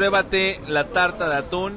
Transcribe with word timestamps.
Pruébate 0.00 0.58
la 0.66 0.84
tarta 0.84 1.28
de 1.28 1.36
atún 1.36 1.76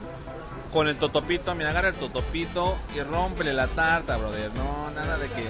con 0.72 0.88
el 0.88 0.96
totopito. 0.96 1.54
Mira, 1.56 1.72
agarra 1.72 1.90
el 1.90 1.96
totopito 1.96 2.78
y 2.96 3.02
rómpele 3.02 3.54
la 3.54 3.68
tarta, 3.68 4.16
brother. 4.16 4.50
No, 4.54 4.90
nada 4.92 5.18
de 5.18 5.28
que. 5.28 5.44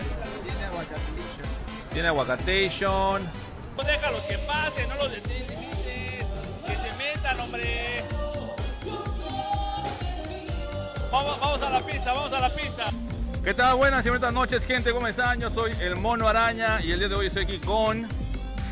Tiene 0.44 0.66
aguacatation. 0.66 1.48
Tiene 1.92 2.08
aguacatation. 2.08 3.22
Déjalos 3.86 4.24
que 4.24 4.38
pasen, 4.40 4.90
no 4.90 4.96
los 4.96 5.12
detengas. 5.12 5.56
Que 6.66 6.76
se 6.76 6.92
metan, 6.98 7.40
hombre. 7.42 8.06
Vamos, 11.12 11.40
vamos 11.40 11.62
a 11.62 11.70
la 11.70 11.82
pista, 11.82 12.14
vamos 12.14 12.34
a 12.34 12.40
la 12.40 12.50
pista. 12.50 12.86
¿Qué 13.44 13.54
tal? 13.54 13.76
Buenas 13.76 14.04
y 14.04 14.10
buenas 14.10 14.34
noches, 14.34 14.66
gente. 14.66 14.92
¿Cómo 14.94 15.06
están? 15.06 15.40
Yo 15.40 15.52
soy 15.52 15.74
el 15.80 15.96
Mono 15.96 16.28
Araña 16.28 16.82
y 16.82 16.92
el 16.92 16.98
día 16.98 17.08
de 17.10 17.14
hoy 17.14 17.28
estoy 17.28 17.44
aquí 17.44 17.60
con. 17.60 18.08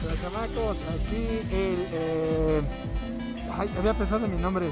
Pero 0.02 0.16
chamacos, 0.24 0.78
aquí 0.80 1.46
el... 1.52 1.88
Eh... 1.92 2.62
Ay, 3.58 3.70
había 3.78 3.94
pensado 3.94 4.26
en 4.26 4.36
mi 4.36 4.42
nombre. 4.42 4.66
Me- 4.66 4.72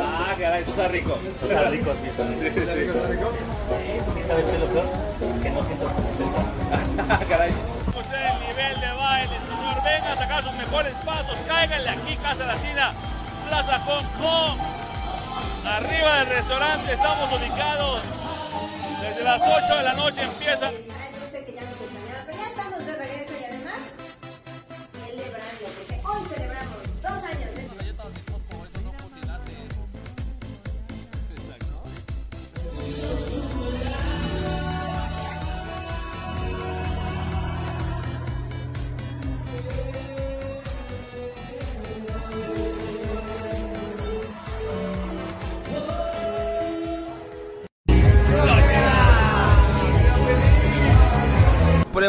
Ah, 0.00 0.34
caray, 0.38 0.60
esto 0.60 0.70
está 0.72 0.88
rico. 0.88 1.16
Está 1.42 1.70
rico, 1.70 1.92
sí, 2.02 2.08
está 2.08 2.24
rico. 2.24 2.60
¿Está 2.60 2.74
rico, 2.74 2.92
está 2.92 3.08
rico? 3.08 3.30
Sí, 3.32 4.22
¿sabes 4.26 4.44
qué 4.44 4.58
peor? 4.58 4.86
Que 5.42 5.50
no 5.50 5.64
siento 5.64 5.84
contento. 5.86 7.28
caray. 7.28 7.52
Usted 7.86 8.26
el 8.32 8.38
nivel 8.48 8.80
de 8.80 8.92
baile, 8.92 9.36
señor. 9.48 9.82
Venga 9.84 10.12
a 10.12 10.16
sacar 10.18 10.42
sus 10.42 10.52
mejores 10.54 10.94
pasos. 11.04 11.36
Cáiganle 11.46 11.90
aquí, 11.90 12.16
Casa 12.16 12.46
Latina, 12.46 12.92
Plaza 13.48 13.78
Hong 13.80 14.06
Kong. 14.20 14.58
Arriba 15.66 16.18
del 16.20 16.28
restaurante 16.28 16.92
estamos 16.92 17.32
ubicados. 17.40 18.00
Las 19.28 19.42
8 19.42 19.76
de 19.76 19.82
la 19.82 19.92
noche 19.92 20.22
empieza. 20.22 20.70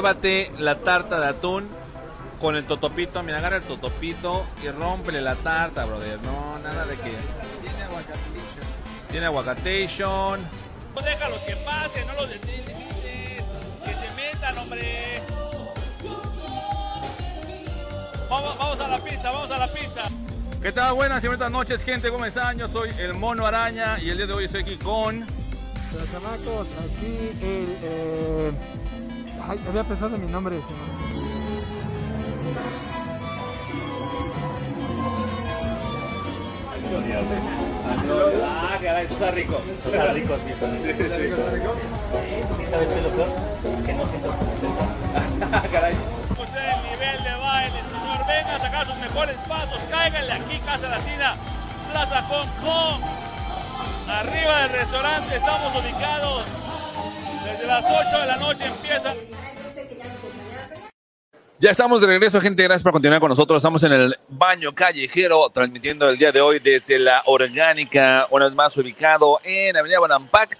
Pruébate 0.10 0.52
la 0.58 0.76
tarta 0.76 1.20
de 1.20 1.28
atún 1.28 1.70
con 2.42 2.56
el 2.56 2.66
totopito. 2.66 3.22
Mira, 3.22 3.38
agarra 3.38 3.58
el 3.58 3.64
totopito 3.64 4.44
y 4.64 4.70
rómpele 4.70 5.22
la 5.22 5.36
tarta, 5.36 5.86
brother. 5.86 6.20
No, 6.24 6.58
nada 6.64 6.84
de 6.86 6.96
que. 6.96 7.14
Tiene 7.62 7.84
aguacatation. 7.84 8.66
Tiene 9.12 9.26
aguacatation. 9.28 10.40
Déjalos 11.06 11.42
que 11.42 11.56
pasen, 11.58 12.08
no 12.08 12.14
los 12.16 12.30
detengas. 12.30 12.76
Que 13.86 13.94
se 13.94 14.10
metan, 14.16 14.58
hombre. 14.58 15.22
Vamos, 18.30 18.58
vamos 18.58 18.80
a 18.80 18.88
la 18.88 19.00
pista, 19.00 19.32
vamos 19.32 19.52
a 19.52 19.58
la 19.60 19.68
pista. 19.68 20.04
¿Qué 20.60 20.72
tal? 20.72 20.96
Buenas 20.96 21.24
y 21.24 21.28
buenas 21.28 21.52
noches, 21.52 21.84
gente. 21.84 22.10
¿Cómo 22.10 22.26
están? 22.26 22.58
Yo 22.58 22.68
soy 22.68 22.90
el 22.98 23.14
Mono 23.14 23.46
Araña 23.46 24.00
y 24.00 24.10
el 24.10 24.18
día 24.18 24.26
de 24.26 24.34
hoy 24.34 24.46
estoy 24.46 24.64
aquí 24.64 24.78
con. 24.78 25.24
Pero 25.94 26.06
chamacos, 26.12 26.68
aquí 26.68 27.30
el... 27.44 27.78
Eh... 27.84 28.52
Ay, 29.50 29.60
había 29.68 29.84
pensado 29.84 30.16
en 30.16 30.24
mi 30.24 30.32
nombre. 30.32 30.60
Ah, 38.46 38.78
caray, 38.80 39.08
está 39.08 39.32
rico. 39.32 39.60
Está 39.86 40.14
rico, 40.14 40.38
sí, 40.46 40.52
está 40.52 40.68
rico. 40.68 40.86
¿Está 40.86 41.18
rico, 41.18 41.36
está 41.36 41.52
rico? 41.52 41.76
Sí, 42.12 42.70
¿sabes 42.70 42.88
qué 42.90 42.98
es 42.98 43.04
lo 43.04 43.10
peor? 43.10 43.30
Que 43.86 43.94
no 43.94 44.06
siento 44.06 44.28
contento. 44.30 45.72
caray. 45.72 45.94
Usted 46.30 46.70
el 46.70 46.84
nivel 46.92 47.24
de 47.24 47.36
baile, 47.42 47.80
señor. 47.90 48.28
Venga 48.28 48.56
a 48.56 48.60
sacar 48.62 48.86
sus 48.86 48.98
mejores 48.98 49.38
pasos. 49.48 49.80
Cáiganle 49.90 50.32
aquí, 50.32 50.60
Casa 50.60 50.90
Latina, 50.90 51.36
Plaza 51.92 52.22
Hong 52.22 52.50
Kong. 52.62 53.02
Arriba 54.10 54.62
del 54.62 54.72
restaurante 54.74 55.36
estamos 55.36 55.76
ubicados. 55.76 56.44
Desde 57.46 57.66
las 57.66 57.84
8 57.84 58.20
de 58.20 58.28
la 58.28 58.38
noche 58.38 58.66
empieza. 58.66 59.14
Ya 61.60 61.72
estamos 61.72 62.00
de 62.00 62.08
regreso, 62.08 62.40
gente. 62.40 62.64
Gracias 62.64 62.84
por 62.84 62.94
continuar 62.94 63.20
con 63.20 63.30
nosotros. 63.30 63.58
Estamos 63.58 63.84
en 63.84 63.92
el 63.92 64.16
baño 64.30 64.74
callejero, 64.74 65.50
transmitiendo 65.54 66.08
el 66.10 66.18
día 66.18 66.32
de 66.32 66.40
hoy 66.40 66.60
desde 66.60 67.00
la 67.00 67.22
Orgánica, 67.26 68.26
una 68.32 68.46
vez 68.46 68.56
más 68.56 68.78
ubicado 68.78 69.40
en 69.44 69.76
Avenida 69.76 70.00
Bonampak, 70.00 70.58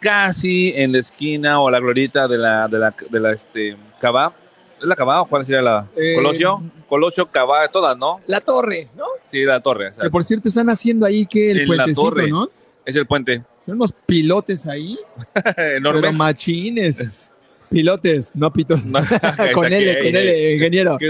casi 0.00 0.72
en 0.74 0.92
la 0.92 0.98
esquina 0.98 1.60
o 1.60 1.70
la 1.70 1.78
glorita 1.78 2.26
de 2.26 2.38
la, 2.38 2.66
de 2.66 2.78
la, 2.78 2.94
de 3.08 3.20
la 3.20 3.32
este, 3.32 3.76
Cabá. 4.00 4.32
¿Es 4.80 4.84
la 4.84 4.96
Cabá 4.96 5.20
o 5.22 5.26
cuál 5.26 5.46
sería 5.46 5.62
la? 5.62 5.86
Eh, 5.96 6.16
Colosio. 6.16 6.60
Colosio, 6.88 7.26
Cabá, 7.30 7.68
todas, 7.68 7.96
¿no? 7.96 8.20
La 8.26 8.40
torre, 8.40 8.88
¿no? 8.96 9.04
Sí, 9.30 9.44
la 9.44 9.60
torre. 9.60 9.90
o 9.90 9.94
sea, 9.94 10.02
Que 10.02 10.10
por 10.10 10.24
cierto 10.24 10.48
están 10.48 10.68
haciendo 10.70 11.06
ahí 11.06 11.24
que 11.24 11.52
el 11.52 11.58
la 11.58 11.66
puentecito, 11.66 12.02
torre. 12.02 12.28
¿no? 12.28 12.48
es 12.84 12.96
el 12.96 13.06
puente 13.06 13.34
Hay 13.34 13.72
unos 13.74 13.92
pilotes 13.92 14.66
ahí, 14.66 14.96
enorme. 15.56 16.00
pero 16.00 16.12
machines. 16.14 17.30
Pilotes, 17.72 18.30
no 18.34 18.52
pitos. 18.52 18.80
con 19.54 19.64
Aquí, 19.66 19.74
L, 19.74 19.98
con 19.98 20.06
ahí, 20.06 20.16
L, 20.16 20.54
ingeniero. 20.54 20.98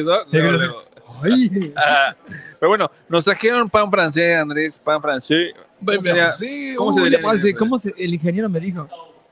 Ah, 1.76 2.16
pero 2.58 2.68
bueno, 2.70 2.90
nos 3.08 3.22
trajeron 3.22 3.70
pan 3.70 3.88
francés, 3.90 4.36
Andrés, 4.38 4.76
pan 4.78 5.00
francés. 5.00 5.52
¿Cómo 5.78 6.02
sí, 6.36 6.74
¿Cómo 6.76 6.92
se 6.94 7.00
uy, 7.00 7.06
inglés? 7.14 7.54
¿Cómo 7.56 7.78
se- 7.78 7.94
el 7.96 8.14
ingeniero 8.14 8.48
me 8.48 8.58
dijo? 8.58 8.88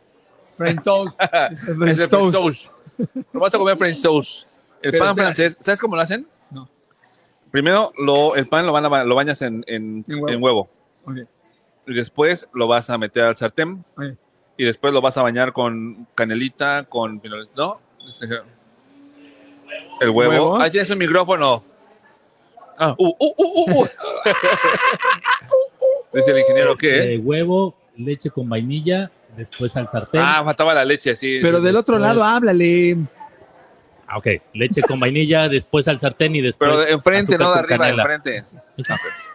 French 0.57 0.83
toast. 0.85 1.19
French 1.77 2.09
toast. 2.09 2.67
vamos 3.33 3.55
a 3.55 3.59
comer 3.59 3.77
French 3.77 4.01
toast. 4.03 4.43
El 4.83 4.93
Pero 4.93 5.05
pan 5.05 5.17
francés, 5.17 5.57
¿sabes 5.61 5.81
cómo 5.81 5.97
lo 5.97 6.03
hacen? 6.03 6.27
No. 6.53 6.69
Primero, 7.51 7.93
lo, 7.99 8.37
el 8.37 8.47
pan 8.47 8.67
lo, 8.67 8.73
van 8.73 8.85
a 8.87 9.05
lo 9.05 9.15
bañas 9.17 9.43
en, 9.43 9.65
en- 9.67 10.05
En 10.07 10.15
huevo. 10.23 10.29
en 10.29 10.43
huevo. 10.43 10.69
Y 11.89 11.95
después 11.95 12.49
lo 12.55 12.69
vas 12.69 12.89
a 12.91 12.99
meter 12.99 13.25
al 13.25 13.37
sartén. 13.37 13.85
ok. 13.97 14.05
Y 14.57 14.65
después 14.65 14.93
lo 14.93 15.01
vas 15.01 15.17
a 15.17 15.23
bañar 15.23 15.53
con 15.53 16.07
canelita, 16.15 16.85
con... 16.89 17.21
¿No? 17.57 17.81
El 20.01 20.11
huevo. 20.11 20.31
¿Huevo? 20.31 20.61
Ah, 20.61 20.71
tienes 20.71 20.91
un 20.91 20.99
micrófono. 20.99 21.65
Ah, 22.79 22.95
uh, 22.97 23.09
uh, 23.09 23.15
uh, 23.19 23.35
uh, 23.37 23.83
uh. 23.83 23.89
Dice 26.13 26.31
el 26.31 26.39
ingeniero 26.39 26.77
que... 26.77 27.15
Eh, 27.15 27.19
huevo, 27.19 27.77
leche 27.97 28.31
con 28.31 28.49
vainilla, 28.49 29.11
después 29.37 29.77
al 29.77 29.89
sartén. 29.89 30.21
Ah, 30.23 30.43
faltaba 30.45 30.75
la 30.75 30.85
leche, 30.85 31.15
sí. 31.15 31.39
Pero 31.43 31.59
sí, 31.59 31.65
del 31.65 31.77
otro 31.77 31.99
lado, 31.99 32.25
háblale. 32.25 32.97
Ah, 34.07 34.19
ok. 34.19 34.27
Leche 34.55 34.83
con 34.83 34.99
vainilla, 34.99 35.49
después 35.51 35.87
al 35.89 36.01
sartén 36.01 36.35
y 36.35 36.41
después. 36.41 36.71
Pero 36.71 36.81
de 36.81 36.93
enfrente, 36.93 37.35
azúcar 37.35 37.41
no 37.41 37.49
de 37.49 37.55
con 37.55 37.65
arriba, 37.65 37.85
canela. 37.85 38.03
enfrente. 38.15 38.45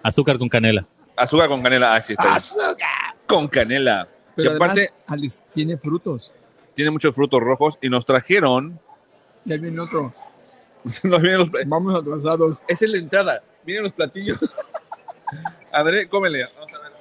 Azúcar 0.04 0.38
con 0.38 0.50
canela. 0.50 0.86
Azúcar 1.16 1.48
con 1.48 1.64
canela. 1.64 1.96
Ah, 1.96 2.02
sí, 2.02 2.14
está 2.14 2.30
bien. 2.30 2.86
Con 3.26 3.48
canela. 3.48 4.08
Pero 4.36 4.52
y 4.52 4.56
aparte, 4.56 4.82
además, 4.82 4.94
Alice 5.08 5.42
tiene 5.54 5.78
frutos. 5.78 6.34
tiene 6.74 6.92
muchos 6.92 7.14
frutos 7.16 7.42
rojos 7.42 7.78
y 7.82 7.90
nos 7.90 8.06
trajeron. 8.06 8.80
Ya 9.46 9.58
viene 9.58 9.80
otro. 9.80 10.14
nos 11.04 11.22
vienen 11.22 11.40
los, 11.40 11.50
Vamos 11.68 11.96
atrasados. 11.96 12.58
esa 12.68 12.86
es 12.86 12.92
la 12.92 12.98
entrada. 12.98 13.44
Vienen 13.64 13.84
los 13.84 13.94
platillos. 13.94 14.38
André, 15.72 16.08
cómele. 16.08 16.46
Vamos 16.56 16.74
a 16.74 16.80
ver. 16.80 16.92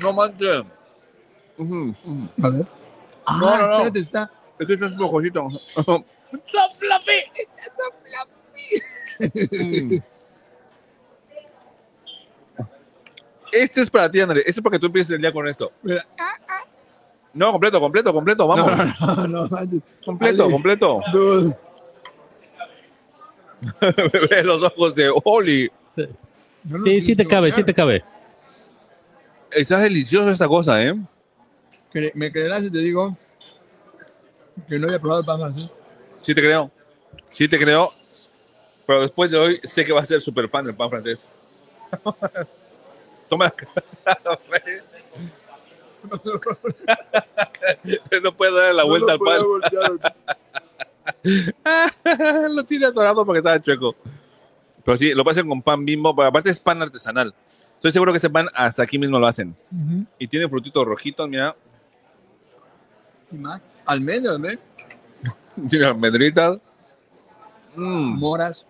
No 0.00 0.12
manches. 0.12 0.64
A 2.42 2.48
ver. 2.48 2.66
Ah, 3.26 3.38
No, 3.40 3.58
no, 3.58 3.66
no. 3.68 3.72
espérate, 3.76 3.98
está. 4.00 4.30
Es 4.58 4.66
que 4.66 4.72
esto 4.74 4.86
es 4.86 4.96
flojosito. 4.96 5.48
Mm. 9.52 9.96
Este 13.54 13.82
es 13.82 13.90
para 13.90 14.10
ti, 14.10 14.20
André. 14.20 14.40
Este 14.40 14.52
es 14.52 14.60
para 14.60 14.72
que 14.72 14.80
tú 14.80 14.86
empieces 14.86 15.12
el 15.12 15.20
día 15.20 15.32
con 15.32 15.46
esto. 15.46 15.70
Mira. 15.82 16.04
No, 17.32 17.52
completo, 17.52 17.80
completo, 17.80 18.12
completo. 18.12 18.46
Vamos. 18.46 18.66
No, 19.00 19.26
no, 19.26 19.48
no. 19.48 19.82
Completo, 20.04 20.44
Alex. 20.44 20.52
completo. 20.52 21.00
Dude. 21.12 21.56
Ve 24.30 24.42
los 24.42 24.62
ojos 24.62 24.94
de 24.94 25.12
Oli. 25.24 25.70
Sí, 26.84 27.00
sí 27.00 27.16
te 27.16 27.26
cabe, 27.26 27.52
sí 27.52 27.62
te 27.62 27.74
cabe. 27.74 28.04
Está 29.50 29.78
deliciosa 29.78 30.30
esta 30.30 30.48
cosa, 30.48 30.82
¿eh? 30.82 30.94
¿Me 32.14 32.32
creerás 32.32 32.64
si 32.64 32.70
te 32.70 32.78
digo 32.78 33.16
que 34.68 34.78
no 34.78 34.86
había 34.86 34.98
probado 34.98 35.20
el 35.20 35.26
pan 35.26 35.38
francés? 35.38 35.70
Sí 36.22 36.34
te 36.34 36.40
creo. 36.40 36.70
Sí 37.32 37.48
te 37.48 37.58
creo. 37.58 37.92
Pero 38.86 39.02
después 39.02 39.30
de 39.30 39.38
hoy 39.38 39.60
sé 39.62 39.84
que 39.84 39.92
va 39.92 40.00
a 40.00 40.06
ser 40.06 40.20
súper 40.20 40.48
fan 40.48 40.66
del 40.66 40.74
pan 40.74 40.90
francés. 40.90 41.24
Toma. 43.34 43.52
no 48.22 48.36
puede 48.36 48.52
dar 48.62 48.74
la 48.74 48.84
vuelta 48.84 49.06
No 49.06 49.12
al 49.12 49.18
lo 49.22 49.24
puede 49.24 49.38
pan. 49.38 49.46
voltear. 49.48 49.92
lo 52.50 52.64
tiene 52.64 52.86
atorado 52.86 53.24
porque 53.26 53.38
estaba 53.38 53.58
chueco. 53.60 53.94
Pero 54.84 54.96
sí, 54.98 55.14
lo 55.14 55.28
hacen 55.28 55.48
con 55.48 55.62
pan 55.62 55.84
bimbo, 55.84 56.14
pero 56.14 56.28
aparte 56.28 56.50
es 56.50 56.60
pan 56.60 56.82
artesanal. 56.82 57.34
Estoy 57.76 57.92
seguro 57.92 58.12
que 58.12 58.18
ese 58.18 58.30
pan 58.30 58.46
hasta 58.54 58.82
aquí 58.82 58.98
mismo 58.98 59.18
lo 59.18 59.26
hacen. 59.26 59.56
Y 60.18 60.28
tiene 60.28 60.48
frutitos 60.48 60.86
rojitos, 60.86 61.28
mira. 61.28 61.54
¿Y 63.32 63.36
más? 63.36 63.72
Almendras, 63.86 64.40
¿ven? 64.40 64.60
Tiene 65.68 65.86
almendritas. 65.86 66.58
Mm. 67.74 68.18
Moras. 68.18 68.66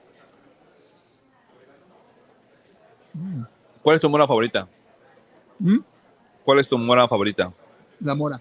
¿Cuál 3.84 3.96
es 3.96 4.00
tu 4.00 4.08
mora 4.08 4.26
favorita? 4.26 4.66
¿Mm? 5.58 5.80
¿Cuál 6.42 6.58
es 6.58 6.66
tu 6.66 6.78
mora 6.78 7.06
favorita? 7.06 7.52
La 8.00 8.14
mora. 8.14 8.40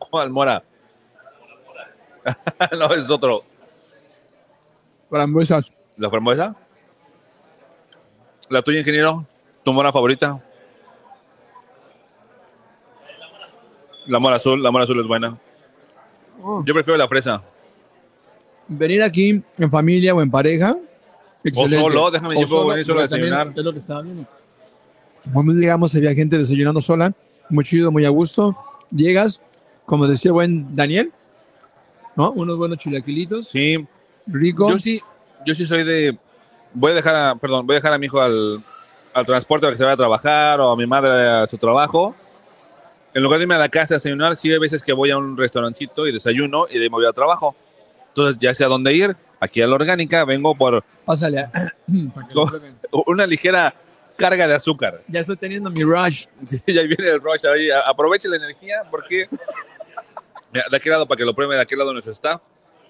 ¿Cuál 0.00 0.30
mora? 0.30 0.64
no, 2.76 2.92
es 2.92 3.08
otro. 3.08 3.44
Frambuesas. 5.08 5.72
¿La 5.96 6.10
frambuesa? 6.10 6.56
¿La 8.48 8.62
tuya, 8.62 8.80
ingeniero? 8.80 9.24
¿Tu 9.62 9.72
mora 9.72 9.92
favorita? 9.92 10.42
La 14.08 14.18
mora 14.18 14.36
azul, 14.36 14.60
la 14.60 14.72
mora 14.72 14.84
azul 14.84 14.98
es 14.98 15.06
buena. 15.06 15.38
Oh. 16.42 16.64
Yo 16.66 16.74
prefiero 16.74 16.98
la 16.98 17.06
fresa. 17.06 17.44
Venir 18.66 19.04
aquí 19.04 19.40
en 19.56 19.70
familia 19.70 20.16
o 20.16 20.20
en 20.20 20.32
pareja. 20.32 20.76
Excelente. 21.44 21.76
solo, 21.80 22.10
déjame, 22.10 22.34
yo 22.46 22.66
venir 22.66 22.86
solo 22.86 23.00
a 23.00 23.02
desayunar. 23.04 23.52
Es 23.54 23.64
lo 23.64 23.72
que 23.72 23.78
estaba 23.78 24.02
viendo. 24.02 24.26
Cuando 25.32 25.52
llegamos 25.52 25.94
había 25.94 26.14
gente 26.14 26.38
desayunando 26.38 26.80
sola, 26.80 27.12
muy 27.48 27.64
chido, 27.64 27.90
muy 27.92 28.04
a 28.04 28.08
gusto. 28.10 28.56
Llegas, 28.90 29.40
como 29.86 30.06
decía 30.06 30.30
el 30.30 30.32
buen 30.34 30.74
Daniel, 30.74 31.12
¿no? 32.16 32.32
Unos 32.32 32.56
buenos 32.56 32.78
chilaquilitos, 32.78 33.48
Sí, 33.48 33.86
rico. 34.26 34.70
yo 34.70 34.78
sí, 34.78 35.00
yo 35.46 35.54
sí 35.54 35.66
soy 35.66 35.84
de. 35.84 36.18
Voy 36.72 36.92
a 36.92 36.94
dejar 36.94 37.14
a, 37.16 37.34
perdón, 37.36 37.66
voy 37.66 37.74
a 37.74 37.78
dejar 37.78 37.92
a 37.92 37.98
mi 37.98 38.06
hijo 38.06 38.20
al, 38.20 38.56
al 39.14 39.26
transporte 39.26 39.64
para 39.66 39.72
que 39.72 39.78
se 39.78 39.84
vaya 39.84 39.94
a 39.94 39.98
trabajar 39.98 40.60
o 40.60 40.70
a 40.70 40.76
mi 40.76 40.86
madre 40.86 41.28
a 41.28 41.46
su 41.46 41.58
trabajo. 41.58 42.14
En 43.12 43.22
lugar 43.24 43.38
de 43.40 43.44
irme 43.44 43.56
a 43.56 43.58
la 43.58 43.68
casa 43.68 43.94
a 43.94 43.96
desayunar, 43.96 44.36
sí 44.36 44.52
hay 44.52 44.58
veces 44.58 44.82
que 44.84 44.92
voy 44.92 45.10
a 45.10 45.18
un 45.18 45.36
restaurancito 45.36 46.06
y 46.06 46.12
desayuno 46.12 46.66
y 46.70 46.74
de 46.78 46.84
ahí 46.84 46.90
me 46.90 46.94
voy 46.96 47.06
al 47.06 47.14
trabajo. 47.14 47.56
Entonces 48.08 48.38
ya 48.40 48.54
sé 48.54 48.64
a 48.64 48.68
dónde 48.68 48.92
ir. 48.94 49.16
Aquí 49.40 49.62
a 49.62 49.66
la 49.66 49.74
orgánica 49.74 50.24
vengo 50.24 50.54
por 50.54 50.84
Pásale. 51.04 51.48
una 53.06 53.26
ligera 53.26 53.74
carga 54.16 54.46
de 54.46 54.54
azúcar. 54.54 55.02
ya 55.08 55.20
estoy 55.20 55.36
teniendo 55.36 55.70
mi 55.70 55.82
rush. 55.82 56.26
Sí, 56.46 56.60
ya 56.66 56.82
viene 56.82 57.08
el 57.08 57.20
rush 57.20 57.46
ahí. 57.46 57.68
Aproveche 57.70 58.28
la 58.28 58.36
energía 58.36 58.82
porque 58.90 59.28
de 60.52 60.76
aquel 60.76 60.92
lado 60.92 61.06
para 61.08 61.16
que 61.18 61.24
lo 61.24 61.34
pruebe 61.34 61.54
de 61.56 61.62
aquel 61.62 61.78
lado 61.78 61.92
nuestro 61.92 62.12
staff. 62.12 62.40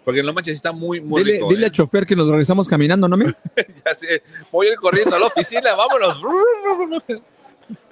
Porque 0.05 0.23
no 0.23 0.33
manches, 0.33 0.55
está 0.55 0.73
muy, 0.73 0.99
muy 1.01 1.23
Dile, 1.23 1.35
rico. 1.35 1.49
dile 1.51 1.63
¿eh? 1.63 1.67
al 1.67 1.73
chofer 1.73 2.07
que 2.07 2.17
nos 2.17 2.27
regresamos 2.27 2.67
caminando, 2.67 3.07
¿no? 3.07 3.19
me? 3.19 3.27
Ya 3.85 3.95
sé, 3.95 4.23
voy 4.51 4.69
a 4.69 4.73
ir 4.73 4.77
corriendo 4.77 5.15
a 5.15 5.19
la 5.19 5.27
oficina, 5.27 5.75
vámonos. 5.75 6.19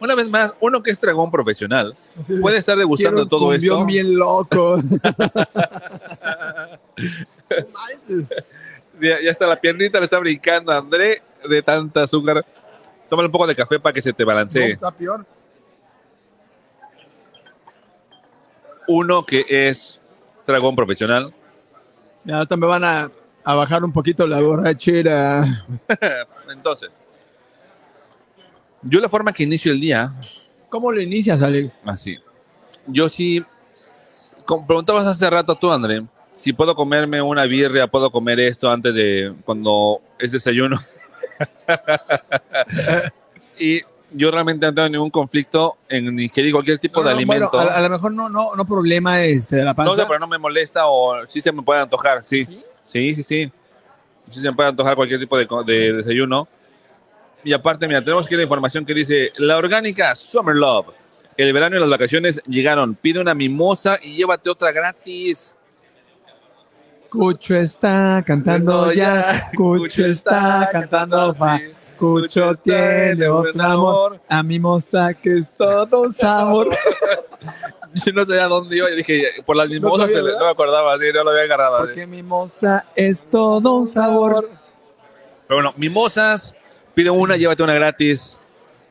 Una 0.00 0.14
vez 0.14 0.28
más, 0.28 0.54
uno 0.60 0.82
que 0.82 0.90
es 0.90 1.00
dragón 1.00 1.30
profesional 1.30 1.96
puede 2.40 2.58
estar 2.58 2.76
degustando 2.76 3.22
un 3.22 3.28
todo 3.28 3.52
esto. 3.52 3.84
bien 3.86 4.16
loco. 4.16 4.78
Ya, 9.00 9.20
ya 9.20 9.30
está 9.30 9.46
la 9.46 9.60
piernita, 9.60 9.98
le 10.00 10.04
está 10.06 10.18
brincando 10.18 10.72
a 10.72 10.78
André 10.78 11.22
de 11.48 11.62
tanta 11.62 12.02
azúcar. 12.02 12.44
Tómale 13.08 13.26
un 13.26 13.32
poco 13.32 13.46
de 13.46 13.54
café 13.54 13.78
para 13.78 13.92
que 13.92 14.02
se 14.02 14.12
te 14.12 14.24
No, 14.24 14.26
balancee. 14.28 14.72
está 14.72 14.90
peor. 14.90 15.24
Uno 18.88 19.24
que 19.24 19.44
es 19.48 20.00
dragón 20.46 20.74
profesional. 20.74 21.32
Ya 22.24 22.36
ahorita 22.38 22.56
me 22.56 22.66
van 22.66 22.82
a, 22.84 23.10
a 23.44 23.54
bajar 23.54 23.84
un 23.84 23.92
poquito 23.92 24.26
la 24.26 24.40
borrachera. 24.40 25.64
Entonces, 26.50 26.90
yo 28.82 29.00
la 29.00 29.08
forma 29.08 29.32
que 29.32 29.42
inicio 29.44 29.72
el 29.72 29.80
día, 29.80 30.12
¿Cómo 30.68 30.92
lo 30.92 31.00
inicias, 31.00 31.40
Alex? 31.42 31.72
así. 31.84 32.18
Yo 32.86 33.08
sí, 33.08 33.42
com- 34.44 34.66
preguntabas 34.66 35.06
hace 35.06 35.28
rato 35.30 35.54
tú, 35.56 35.72
André, 35.72 36.04
si 36.36 36.52
puedo 36.52 36.74
comerme 36.74 37.20
una 37.22 37.44
birria, 37.44 37.86
puedo 37.86 38.10
comer 38.10 38.38
esto 38.40 38.70
antes 38.70 38.94
de 38.94 39.34
cuando 39.44 40.00
es 40.18 40.30
desayuno. 40.30 40.78
y 43.58 43.80
yo 44.12 44.30
realmente 44.30 44.66
no 44.66 44.74
tengo 44.74 44.88
ningún 44.88 45.10
conflicto 45.10 45.76
en 45.88 46.18
ingerir 46.18 46.52
cualquier 46.52 46.78
tipo 46.78 47.00
de 47.00 47.04
No, 47.06 47.10
no, 47.10 47.16
alimento. 47.16 47.50
bueno, 47.52 47.70
a, 47.70 47.76
a 47.76 47.80
lo 47.82 47.90
mejor 47.90 48.12
no, 48.12 48.28
no, 48.28 48.54
no 48.54 48.64
problema 48.64 49.22
este, 49.22 49.56
de 49.56 49.64
la 49.64 49.74
panza. 49.74 49.90
no 49.90 49.96
sé, 49.96 50.04
pero 50.06 50.18
no 50.18 50.26
me 50.26 50.38
molesta 50.38 50.86
o 50.86 51.26
sí 51.28 51.40
se 51.40 51.52
me 51.52 51.62
puede 51.62 51.80
antojar, 51.80 52.22
sí. 52.24 52.44
¿Sí? 52.44 52.62
Sí, 52.84 53.14
sí, 53.14 53.22
sí. 53.22 53.52
Sí 54.30 54.40
se 54.40 54.50
me 54.50 54.56
puede 54.56 54.70
antojar 54.70 54.94
cualquier 54.96 55.20
tipo 55.20 55.36
de, 55.36 55.46
de 55.66 55.92
desayuno. 55.94 56.48
Y 57.44 57.52
aparte, 57.52 57.86
mira, 57.86 58.00
tenemos 58.00 58.26
aquí 58.26 58.36
la 58.36 58.42
información 58.42 58.84
que 58.84 58.94
dice, 58.94 59.32
la 59.36 59.56
orgánica 59.56 60.14
Summer 60.14 60.56
Love. 60.56 60.88
El 61.36 61.52
verano 61.52 61.76
y 61.76 61.80
las 61.80 61.88
vacaciones 61.88 62.42
llegaron. 62.46 62.96
Pide 62.96 63.20
una 63.20 63.34
mimosa 63.34 63.98
y 64.02 64.16
llévate 64.16 64.50
otra 64.50 64.72
gratis. 64.72 65.54
Cucho 67.08 67.54
está 67.54 68.22
cantando 68.26 68.92
ya. 68.92 69.50
Cucho 69.56 70.04
está 70.04 70.68
cantando 70.70 71.32
fa. 71.34 71.60
Cucho 71.96 72.54
tiene 72.56 73.28
otro 73.28 73.62
amor. 73.62 74.20
A 74.28 74.42
mi 74.42 74.58
moza 74.58 75.14
que 75.14 75.34
es 75.34 75.52
todo 75.52 76.02
un 76.02 76.12
sabor. 76.12 76.68
Yo 77.94 78.12
no 78.12 78.26
sabía 78.26 78.46
dónde 78.46 78.76
iba 78.76 78.90
y 78.90 78.96
dije, 78.96 79.24
por 79.46 79.56
las 79.56 79.68
mimosas 79.68 80.12
¿verdad? 80.12 80.38
no 80.38 80.44
me 80.44 80.50
acordaba, 80.50 80.98
sí, 80.98 81.06
no 81.12 81.24
lo 81.24 81.30
había 81.30 81.42
agarrado. 81.42 81.78
Porque 81.78 82.06
mi 82.06 82.22
moza 82.22 82.86
es 82.94 83.24
todo 83.24 83.74
un 83.74 83.88
sabor. 83.88 84.50
Pero 85.48 85.56
bueno, 85.62 85.72
mimosas, 85.76 86.54
pide 86.98 87.10
una, 87.10 87.36
llévate 87.36 87.62
una 87.62 87.74
gratis. 87.74 88.36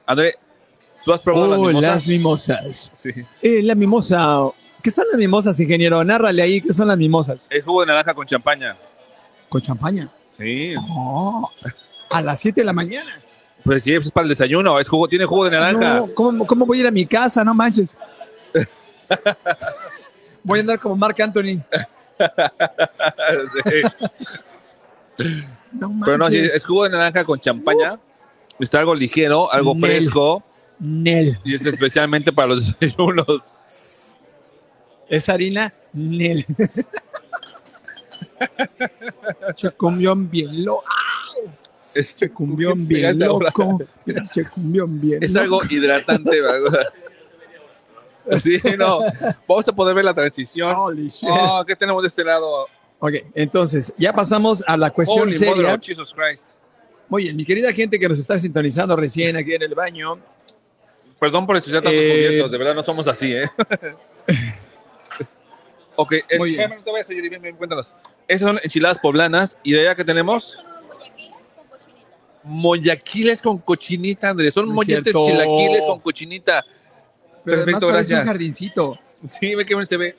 André, 0.06 0.36
¿tú 1.04 1.12
has 1.12 1.20
probado 1.20 1.48
las 1.50 1.60
Oh, 1.60 1.64
mimosas? 1.68 1.82
las 1.84 2.08
mimosas. 2.08 2.92
Sí. 2.96 3.10
Eh, 3.42 3.62
la 3.64 3.76
mimosa. 3.76 4.40
¿Qué 4.82 4.92
son 4.92 5.04
las 5.12 5.20
mimosas, 5.20 5.60
ingeniero? 5.60 6.02
Nárrale 6.06 6.42
ahí, 6.42 6.62
¿qué 6.62 6.72
son 6.74 6.88
las 6.88 6.98
mimosas? 6.98 7.46
Es 7.50 7.66
jugo 7.66 7.82
de 7.82 7.88
naranja 7.88 8.14
con 8.14 8.26
champaña. 8.26 8.78
Con 9.50 9.62
champaña. 9.62 10.08
Sí. 10.38 10.74
Oh, 10.90 11.52
a 12.12 12.22
las 12.22 12.40
7 12.40 12.62
de 12.62 12.66
la 12.66 12.72
mañana. 12.72 13.12
Pues 13.66 13.84
sí, 13.84 13.94
es 13.94 14.10
para 14.10 14.24
el 14.24 14.30
desayuno. 14.30 14.80
Es 14.80 14.88
jugo, 14.88 15.10
tiene 15.10 15.26
jugo 15.26 15.44
de 15.44 15.52
naranja. 15.52 15.96
No, 15.96 16.14
¿cómo, 16.14 16.48
cómo 16.48 16.66
voy 16.66 16.78
a 16.78 16.82
ir 16.84 16.88
a 16.88 16.92
mi 16.92 17.06
casa? 17.06 17.44
No 17.44 17.54
manches. 17.54 17.94
Voy 20.44 20.60
a 20.60 20.62
andar 20.62 20.80
como 20.80 20.96
Mark 20.96 21.22
Anthony. 21.22 21.62
Sí. 25.18 25.42
No. 25.80 26.00
Pero 26.04 26.18
no, 26.18 26.30
sí, 26.30 26.38
es 26.38 26.66
jugo 26.66 26.84
de 26.84 26.92
naranja 26.92 27.24
con 27.24 27.40
champaña. 27.40 28.00
Está 28.60 28.80
algo 28.80 28.96
ligero, 28.96 29.52
algo 29.52 29.74
Nel. 29.76 29.82
fresco. 29.82 30.44
Nel. 30.80 31.40
Y 31.44 31.56
es 31.56 31.66
especialmente 31.66 32.32
para 32.32 32.50
los 32.50 32.76
desayunos. 32.80 33.44
Es 35.10 35.30
harina 35.30 35.74
Nel. 35.94 36.46
Checumbión 39.56 40.30
bien 40.30 40.66
loco. 40.66 40.84
Es, 41.94 42.16
Checumbión 42.16 42.88
bien 42.88 43.18
loco. 43.20 43.80
Checumbión 44.34 45.00
bien 45.02 45.24
es 45.24 45.36
algo 45.36 45.62
hidratante. 45.70 46.42
Sí, 48.44 48.62
no. 48.78 49.00
Vamos 49.48 49.66
a 49.70 49.72
poder 49.72 49.96
ver 49.96 50.04
la 50.04 50.14
transición. 50.14 50.76
Oh, 50.78 51.64
¿Qué 51.66 51.78
tenemos 51.78 52.02
de 52.04 52.10
este 52.10 52.26
lado? 52.26 52.66
Ok, 53.00 53.14
entonces, 53.36 53.94
ya 53.98 54.12
pasamos 54.14 54.64
a 54.68 54.76
la 54.76 54.90
cuestión 54.90 55.24
Holy 55.24 55.34
mother 55.38 55.56
seria. 55.56 55.80
Jesus 55.82 56.14
Christ. 56.14 56.44
Muy 57.10 57.24
bien, 57.24 57.36
mi 57.36 57.46
querida 57.46 57.72
gente 57.72 58.00
que 58.00 58.10
nos 58.10 58.20
está 58.20 58.40
sintonizando 58.40 58.96
recién 58.96 59.36
aquí 59.38 59.54
en 59.54 59.62
el 59.62 59.76
baño. 59.76 60.20
Perdón 61.20 61.46
por 61.48 61.56
estudiar 61.58 61.82
tantos 61.84 62.00
Eh, 62.00 62.26
cubiertos, 62.28 62.52
de 62.52 62.58
verdad 62.58 62.76
no 62.76 62.84
somos 62.84 63.08
así, 63.08 63.34
¿eh? 63.34 63.50
ok, 65.96 66.14
el, 66.28 66.40
Muy 66.40 66.50
bien. 66.52 66.84
te 66.84 66.92
vayas, 66.92 67.08
Yuri, 67.08 67.30
ven, 67.30 67.42
ven, 67.42 67.56
cuéntanos. 67.56 67.90
Esas 68.28 68.48
son 68.48 68.60
enchiladas 68.64 69.00
poblanas 69.00 69.58
y 69.64 69.74
de 69.74 69.82
allá 69.82 69.96
que 69.96 70.04
tenemos 70.04 70.58
mollaquiles 72.44 73.42
con 73.42 73.58
cochinita, 73.60 74.30
Andrés. 74.30 74.54
Son 74.54 74.68
No 74.68 74.74
molletes 74.74 75.14
chilaquiles 75.14 75.82
con 75.86 76.00
cochinita. 76.00 76.64
Pero 77.44 77.58
Perfecto, 77.64 77.88
gracias. 77.88 78.22
un 78.22 78.28
jardincito. 78.28 79.00
Sí, 79.26 79.56
ve 79.56 79.66
que 79.66 79.76
bien 79.76 79.88
se 79.88 79.98
ve. 79.98 80.16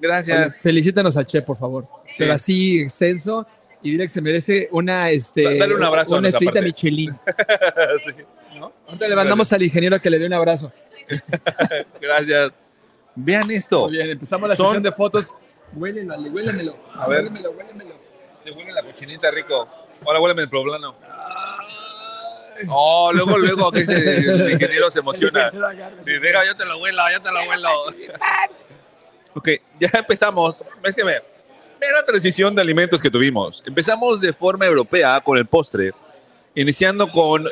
Oye, 0.00 0.08
Gracias. 0.08 0.60
felicítanos 0.62 1.16
al 1.16 1.26
Che, 1.26 1.42
por 1.42 1.58
favor. 1.58 1.86
Sí. 2.06 2.14
Pero 2.18 2.32
así 2.32 2.80
extenso 2.80 3.46
y 3.82 3.92
dile 3.92 4.04
que 4.04 4.08
se 4.10 4.22
merece 4.22 4.68
una 4.72 5.10
este 5.10 5.42
Da- 5.44 5.54
dale 5.54 5.74
un 5.74 5.82
abrazo 5.84 6.14
a 6.14 6.18
una 6.18 6.28
estrellita. 6.28 6.60
Michelin. 6.62 7.12
Sí, 8.52 8.58
¿no? 8.58 8.72
Ahorita 8.86 9.08
le 9.08 9.16
mandamos 9.16 9.52
al 9.52 9.62
ingeniero 9.62 9.98
que 10.00 10.10
le 10.10 10.18
dé 10.18 10.26
un 10.26 10.32
abrazo. 10.34 10.72
Gracias. 12.00 12.52
Vean 13.14 13.50
esto. 13.50 13.82
Muy 13.88 13.92
bien, 13.92 14.10
empezamos 14.10 14.48
la 14.48 14.56
Son- 14.56 14.66
sesión 14.66 14.82
de 14.82 14.92
fotos. 14.92 15.34
Huélenlo, 15.74 16.16
huélemelo. 16.16 16.76
A 16.94 17.06
ver. 17.08 17.20
Huélemelo, 17.20 17.50
huélemelo. 17.52 17.94
Te 18.42 18.50
huele 18.52 18.72
la 18.72 18.82
cochinita 18.82 19.30
rico. 19.30 19.68
Ahora 20.06 20.20
huéleme 20.20 20.42
el 20.42 20.48
poblano. 20.48 20.94
Oh, 22.68 23.10
luego, 23.12 23.38
luego, 23.38 23.70
que 23.70 23.80
el 23.88 24.50
ingeniero 24.52 24.90
se 24.90 24.98
emociona. 25.00 25.50
Sí, 26.04 26.10
deja, 26.20 26.44
yo 26.44 26.54
te 26.56 26.64
lo 26.64 26.78
vuelo, 26.78 27.02
yo 27.12 27.22
te 27.22 27.30
lo 27.32 27.44
vuelo. 27.46 27.68
Ok, 29.34 29.48
ya 29.80 29.90
empezamos. 29.98 30.62
Es 30.82 30.94
que 30.94 31.04
ve, 31.04 31.22
ve 31.80 31.86
la 31.92 32.04
transición 32.04 32.54
de 32.54 32.62
alimentos 32.62 33.00
que 33.00 33.10
tuvimos. 33.10 33.62
Empezamos 33.66 34.20
de 34.20 34.32
forma 34.32 34.66
europea 34.66 35.20
con 35.20 35.38
el 35.38 35.46
postre, 35.46 35.92
iniciando 36.54 37.10
con, 37.10 37.48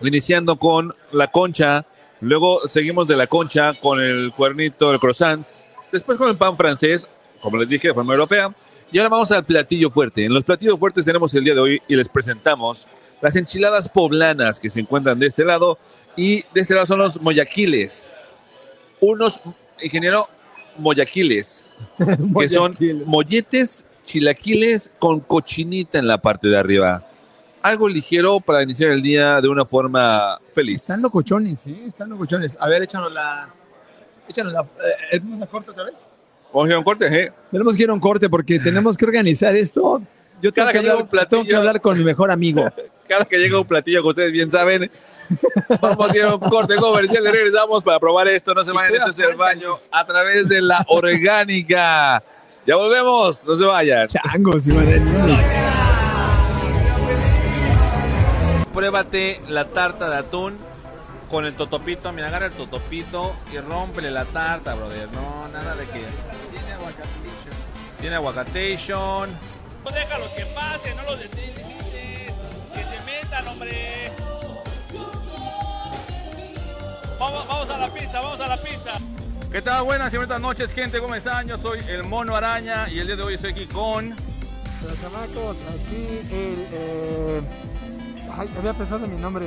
iniciando 0.00 0.56
con 0.56 0.94
la 1.12 1.28
concha, 1.30 1.84
luego 2.20 2.68
seguimos 2.68 3.08
de 3.08 3.16
la 3.16 3.26
concha 3.26 3.72
con 3.74 4.00
el 4.00 4.32
cuernito, 4.32 4.92
el 4.92 4.98
croissant, 4.98 5.46
después 5.90 6.18
con 6.18 6.28
el 6.28 6.36
pan 6.36 6.56
francés, 6.56 7.06
como 7.40 7.58
les 7.58 7.68
dije, 7.68 7.88
de 7.88 7.94
forma 7.94 8.12
europea, 8.12 8.54
y 8.90 8.98
ahora 8.98 9.08
vamos 9.08 9.32
al 9.32 9.44
platillo 9.44 9.90
fuerte. 9.90 10.24
En 10.24 10.34
los 10.34 10.44
platillos 10.44 10.78
fuertes 10.78 11.04
tenemos 11.04 11.34
el 11.34 11.44
día 11.44 11.54
de 11.54 11.60
hoy 11.60 11.82
y 11.88 11.96
les 11.96 12.08
presentamos 12.08 12.86
las 13.20 13.36
enchiladas 13.36 13.88
poblanas 13.88 14.60
que 14.60 14.70
se 14.70 14.80
encuentran 14.80 15.18
de 15.18 15.28
este 15.28 15.44
lado 15.44 15.78
y 16.16 16.42
de 16.52 16.60
este 16.60 16.74
lado 16.74 16.86
son 16.86 16.98
los 16.98 17.20
moyaquiles. 17.20 18.04
Unos, 19.00 19.40
ingeniero, 19.80 20.28
moyaquiles, 20.78 21.66
que 22.38 22.48
son 22.48 22.76
molletes, 23.06 23.84
chilaquiles 24.04 24.90
con 24.98 25.20
cochinita 25.20 25.98
en 25.98 26.06
la 26.06 26.18
parte 26.18 26.48
de 26.48 26.58
arriba. 26.58 27.04
Algo 27.62 27.88
ligero 27.88 28.40
para 28.40 28.62
iniciar 28.62 28.90
el 28.90 29.02
día 29.02 29.40
de 29.40 29.48
una 29.48 29.64
forma 29.64 30.38
feliz. 30.54 30.80
Están 30.80 31.00
locochones, 31.02 31.64
¿eh? 31.66 31.84
Están 31.86 32.08
locochones. 32.10 32.56
A 32.60 32.68
ver, 32.68 32.82
échanos 32.82 33.12
la. 33.12 33.48
Échanos 34.28 34.52
la. 34.52 34.62
Eh, 35.12 35.20
¿Vamos 35.22 35.40
a 35.42 35.46
corte 35.46 35.70
otra 35.70 35.84
vez? 35.84 36.08
Vamos 36.52 36.66
a 36.66 36.68
ir 36.70 36.74
a 36.74 36.78
un 36.78 36.84
corte, 36.84 37.06
¿eh? 37.22 37.32
Tenemos 37.52 37.76
que 37.76 37.82
ir 37.84 37.90
a 37.90 37.92
un 37.92 38.00
corte 38.00 38.28
porque 38.28 38.58
tenemos 38.64 38.96
que 38.96 39.04
organizar 39.04 39.54
esto. 39.54 40.02
Yo 40.40 40.52
tengo 40.52 40.66
Cada 40.66 40.72
que, 40.72 40.80
que 40.84 40.90
hablar, 40.90 41.02
un 41.04 41.08
platillo- 41.08 41.28
tengo 41.28 41.44
que 41.44 41.54
hablar 41.54 41.80
con 41.80 41.96
mi 41.96 42.02
mejor 42.02 42.32
amigo. 42.32 42.64
Cada 43.08 43.24
que 43.26 43.36
llega 43.38 43.60
un 43.60 43.66
platillo 43.66 44.02
que 44.02 44.08
ustedes 44.08 44.32
bien 44.32 44.50
saben, 44.50 44.90
vamos 45.80 46.10
a 46.10 46.16
ir 46.16 46.22
a 46.24 46.34
un 46.34 46.40
corte 46.40 46.76
comercial 46.76 47.24
y 47.26 47.30
regresamos 47.30 47.82
para 47.82 47.98
probar 47.98 48.28
esto. 48.28 48.54
No 48.54 48.64
se 48.64 48.72
vayan, 48.72 48.94
esto 48.94 49.10
es 49.10 49.18
el 49.18 49.36
baño 49.36 49.76
a 49.90 50.06
través 50.06 50.48
de 50.48 50.62
la 50.62 50.84
orgánica. 50.88 52.22
Ya 52.66 52.76
volvemos, 52.76 53.44
no 53.46 53.56
se 53.56 53.64
vayan. 53.64 54.06
Changos. 54.06 54.64
Pruébate 58.72 59.40
la 59.48 59.66
tarta 59.66 60.08
de 60.08 60.16
atún 60.16 60.56
con 61.30 61.44
el 61.44 61.54
totopito. 61.54 62.12
Mira, 62.12 62.28
agarra 62.28 62.46
el 62.46 62.52
totopito 62.52 63.34
y 63.52 63.58
rómpele 63.58 64.10
la 64.10 64.24
tarta, 64.26 64.74
brother. 64.74 65.08
No, 65.12 65.48
nada 65.48 65.74
de 65.74 65.84
que. 65.86 66.04
Tiene 66.52 66.72
aguacatation. 66.72 67.54
Tiene 68.00 68.16
aguacatation. 68.16 69.30
No 69.84 69.90
déjalos 69.90 70.30
que 70.30 70.46
pasen, 70.46 70.96
no 70.96 71.02
los 71.02 71.18
limites. 71.18 72.32
Que 72.74 72.84
se 72.84 73.00
metan, 73.04 73.48
hombre. 73.48 74.12
Vamos, 77.22 77.46
vamos 77.46 77.70
a 77.70 77.78
la 77.78 77.88
pista, 77.88 78.20
vamos 78.20 78.40
a 78.40 78.48
la 78.48 78.56
pista. 78.56 78.98
¿Qué 79.52 79.62
tal? 79.62 79.84
Buenas 79.84 80.12
y 80.12 80.16
buenas 80.16 80.40
noches, 80.40 80.74
gente. 80.74 80.98
¿Cómo 80.98 81.14
están? 81.14 81.46
Yo 81.46 81.56
soy 81.56 81.78
el 81.88 82.02
Mono 82.02 82.34
Araña 82.34 82.88
y 82.88 82.98
el 82.98 83.06
día 83.06 83.14
de 83.14 83.22
hoy 83.22 83.34
estoy 83.34 83.52
aquí 83.52 83.66
con. 83.66 84.10
Los 84.10 85.00
chamacos, 85.00 85.58
aquí 85.58 86.26
el. 86.32 86.66
Eh... 86.72 87.42
Ay, 88.36 88.50
había 88.58 88.74
pensado 88.74 89.04
en 89.04 89.14
mi 89.14 89.22
nombre. 89.22 89.46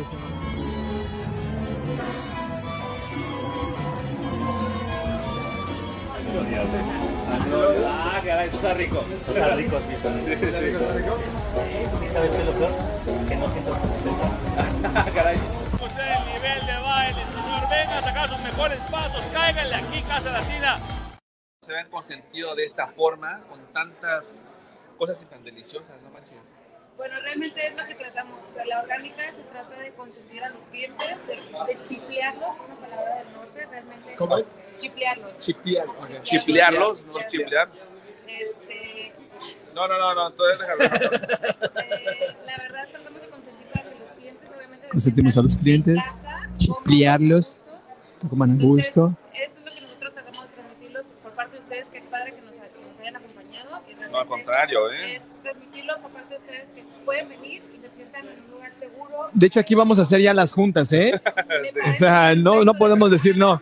Ah, 7.85 8.21
caray, 8.23 8.49
está 8.53 8.73
rico. 8.73 9.03
Está 9.27 9.55
rico, 9.57 9.77
sí, 9.85 9.95
está 9.95 10.09
rico. 10.13 10.31
¿Está 10.31 10.93
rico, 10.93 11.17
¿sabes 12.13 12.31
qué 12.31 12.39
es 12.39 12.45
lo 12.45 12.51
peor? 12.53 12.71
Que 13.27 13.35
no 13.35 13.51
siento 13.51 13.73
Ah, 14.95 15.05
caray. 15.13 15.35
Usted 15.73 16.11
el 16.13 16.25
nivel 16.33 16.65
de. 16.67 16.84
Venga 17.75 17.97
a 17.97 18.01
sacar 18.03 18.29
sus 18.29 18.39
mejores 18.39 18.79
pasos. 18.91 19.21
Cáiganle 19.33 19.75
aquí, 19.75 20.01
Casa 20.03 20.31
Latina. 20.31 20.79
Se 21.65 21.73
ven 21.73 21.89
consentido 21.89 22.55
de 22.55 22.63
esta 22.63 22.87
forma, 22.87 23.41
con 23.49 23.59
tantas 23.73 24.43
cosas 24.97 25.21
y 25.21 25.25
tan 25.25 25.43
deliciosas, 25.43 26.01
¿no 26.01 26.09
manches? 26.11 26.37
Bueno, 26.95 27.19
realmente 27.21 27.67
es 27.67 27.75
lo 27.75 27.85
que 27.85 27.95
tratamos. 27.95 28.39
La 28.65 28.79
orgánica 28.81 29.23
se 29.31 29.41
trata 29.43 29.77
de 29.77 29.91
consentir 29.93 30.41
a 30.43 30.49
los 30.49 30.59
clientes, 30.71 31.17
de, 31.27 31.33
de 31.35 31.83
chiplearlos, 31.83 32.55
una 32.65 32.75
palabra 32.75 33.15
del 33.17 33.33
norte, 33.33 33.65
realmente. 33.65 34.15
¿Cómo 34.15 34.37
es? 34.37 34.47
Chiplearlos. 34.77 35.37
Chipial. 35.39 35.87
Chiplearlos, 36.23 37.05
no 37.05 37.27
chiplear. 37.27 37.69
Este, 38.25 39.11
No, 39.73 39.87
no, 39.87 39.97
no, 39.99 40.15
no, 40.15 40.31
todavía 40.31 40.57
déjalo. 40.57 40.83
eh, 41.83 42.37
la 42.45 42.57
verdad, 42.57 42.87
tratamos 42.89 43.21
de 43.21 43.29
consentir 43.29 43.67
que 43.67 43.99
los 43.99 44.11
clientes, 44.13 44.49
obviamente. 44.55 44.87
Consentimos 44.87 45.37
a 45.37 45.41
los 45.41 45.57
clientes, 45.57 46.03
en 46.15 46.23
casa, 46.23 46.49
chiplearlos, 46.57 47.59
coman 48.29 48.51
a 48.51 48.53
gusto. 48.63 48.65
Entonces, 48.65 48.95
gusto. 48.95 49.17
Eso 49.33 49.43
es 49.43 49.65
lo 49.65 49.71
que 49.71 49.81
nosotros 49.81 50.13
tratamos 50.13 50.41
de 50.47 50.53
transmitirlos 50.55 51.05
por 51.23 51.31
parte 51.33 51.57
de 51.57 51.61
ustedes, 51.63 51.87
que 51.89 51.97
es 51.99 52.03
padre 52.05 52.33
que 52.35 52.41
nos, 52.41 52.51
que 52.55 52.59
nos 52.59 52.99
hayan 52.99 53.15
acompañado. 53.17 53.81
Y 53.87 54.11
No, 54.11 54.17
al 54.19 54.27
contrario, 54.27 54.91
¿eh? 54.91 55.15
Es 55.15 55.21
transmitirlo 55.43 56.01
por 56.01 56.11
parte 56.11 56.33
de 56.35 56.39
ustedes 56.39 56.69
que 56.75 56.83
pueden 57.05 57.29
venir 57.29 57.63
y 57.75 57.79
se 57.79 57.89
sientan 57.95 58.27
en 58.27 58.43
un 58.45 58.51
lugar 58.51 58.73
seguro. 58.79 59.29
De 59.33 59.47
hecho, 59.47 59.59
aquí 59.59 59.75
vamos 59.75 59.99
a 59.99 60.03
hacer 60.03 60.21
ya 60.21 60.33
las 60.33 60.51
juntas, 60.51 60.91
¿eh? 60.93 61.19
Parece 61.23 61.81
O 61.89 61.93
sea, 61.93 62.35
no, 62.35 62.63
no 62.63 62.73
podemos 62.73 63.11
decir 63.11 63.37
no. 63.37 63.61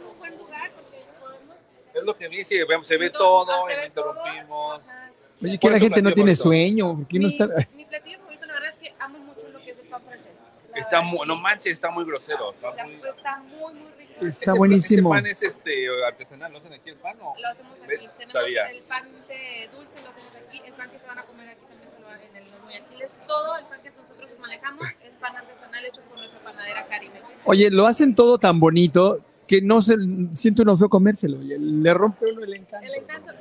Es 1.93 2.03
lo 2.03 2.17
que 2.17 2.43
sí, 2.43 2.57
vemos, 2.67 2.87
se 2.87 2.97
ve 2.97 3.09
todo, 3.11 3.45
se 3.67 3.73
y 3.73 3.75
ve 3.75 3.81
no 3.81 3.87
interrumpimos. 3.87 4.47
todo. 4.47 4.73
Ajá. 4.73 5.09
Oye, 5.41 5.51
que 5.51 5.57
¿Cuál 5.59 5.73
la 5.73 5.79
gente 5.79 6.01
no 6.01 6.11
tiene 6.13 6.35
favorito? 6.35 6.43
sueño. 6.43 6.95
¿Por 6.97 7.07
qué 7.07 7.19
no 7.19 7.27
Mi, 7.27 7.33
está? 7.33 7.47
mi 7.75 7.85
platillo 7.85 8.17
favorito, 8.19 8.45
la 8.45 8.53
verdad 8.53 8.69
es 8.69 8.77
que 8.77 8.95
amo 8.99 9.19
mucho 9.19 9.47
lo 9.49 9.59
que 9.59 9.71
es 9.71 9.77
el 9.79 9.87
pan 9.87 10.01
francés. 10.03 10.31
Está 10.75 10.97
verdad, 10.97 11.11
muy, 11.11 11.19
sí. 11.19 11.27
no 11.27 11.35
manches, 11.35 11.73
está 11.73 11.91
muy 11.91 12.05
grosero. 12.05 12.51
Está 12.53 12.73
La- 12.75 12.83
muy, 12.85 12.93
está 12.95 13.37
muy, 13.41 13.73
muy 13.73 13.91
rico. 13.97 14.02
Está 14.21 14.27
Este- 14.27 14.51
buenísimo. 14.51 15.15
Este 15.15 15.21
pan 15.23 15.31
es 15.31 15.41
este, 15.43 15.87
artesanal, 16.07 16.51
¿no 16.51 16.57
hacen 16.59 16.73
aquí 16.73 16.89
el 16.89 16.97
pan 16.97 17.17
o? 17.21 17.35
Lo 17.39 17.47
hacemos 17.47 17.71
aquí. 17.73 17.87
¿Ves? 17.87 17.99
Tenemos 18.17 18.33
Sabía. 18.33 18.69
el 18.71 18.81
pan 18.83 19.03
de 19.27 19.69
dulce, 19.71 20.03
lo 20.03 20.09
hacemos 20.09 20.31
aquí. 20.47 20.61
El 20.65 20.73
pan 20.73 20.89
que 20.91 20.99
se 20.99 21.07
van 21.07 21.19
a 21.19 21.23
comer 21.23 21.49
aquí 21.49 21.61
también 21.67 21.89
se 21.95 21.99
lo 22.01 22.07
hagan 22.07 22.21
en 22.21 22.35
el 22.37 22.51
los 22.51 22.61
Guayaquiles. 22.61 23.11
Todo 23.27 23.57
el 23.57 23.65
pan 23.65 23.81
que 23.81 23.89
nosotros 23.91 24.39
manejamos 24.39 24.87
es 25.03 25.13
pan 25.15 25.35
artesanal 25.35 25.85
hecho 25.85 26.01
por 26.01 26.17
nuestra 26.17 26.39
panadera 26.41 26.85
Caribe. 26.87 27.21
Oye, 27.45 27.69
lo 27.71 27.85
hacen 27.87 28.15
todo 28.15 28.37
tan 28.37 28.59
bonito 28.59 29.19
que 29.47 29.61
no 29.61 29.81
se 29.81 29.95
siente 30.35 30.61
uno 30.61 30.77
feo 30.77 30.89
comérselo. 30.89 31.41
y 31.41 31.57
le 31.57 31.93
rompe 31.93 32.25
uno 32.31 32.43
el 32.43 32.53
encanto. 32.55 32.87
El 32.87 32.95
encanto. 32.95 33.33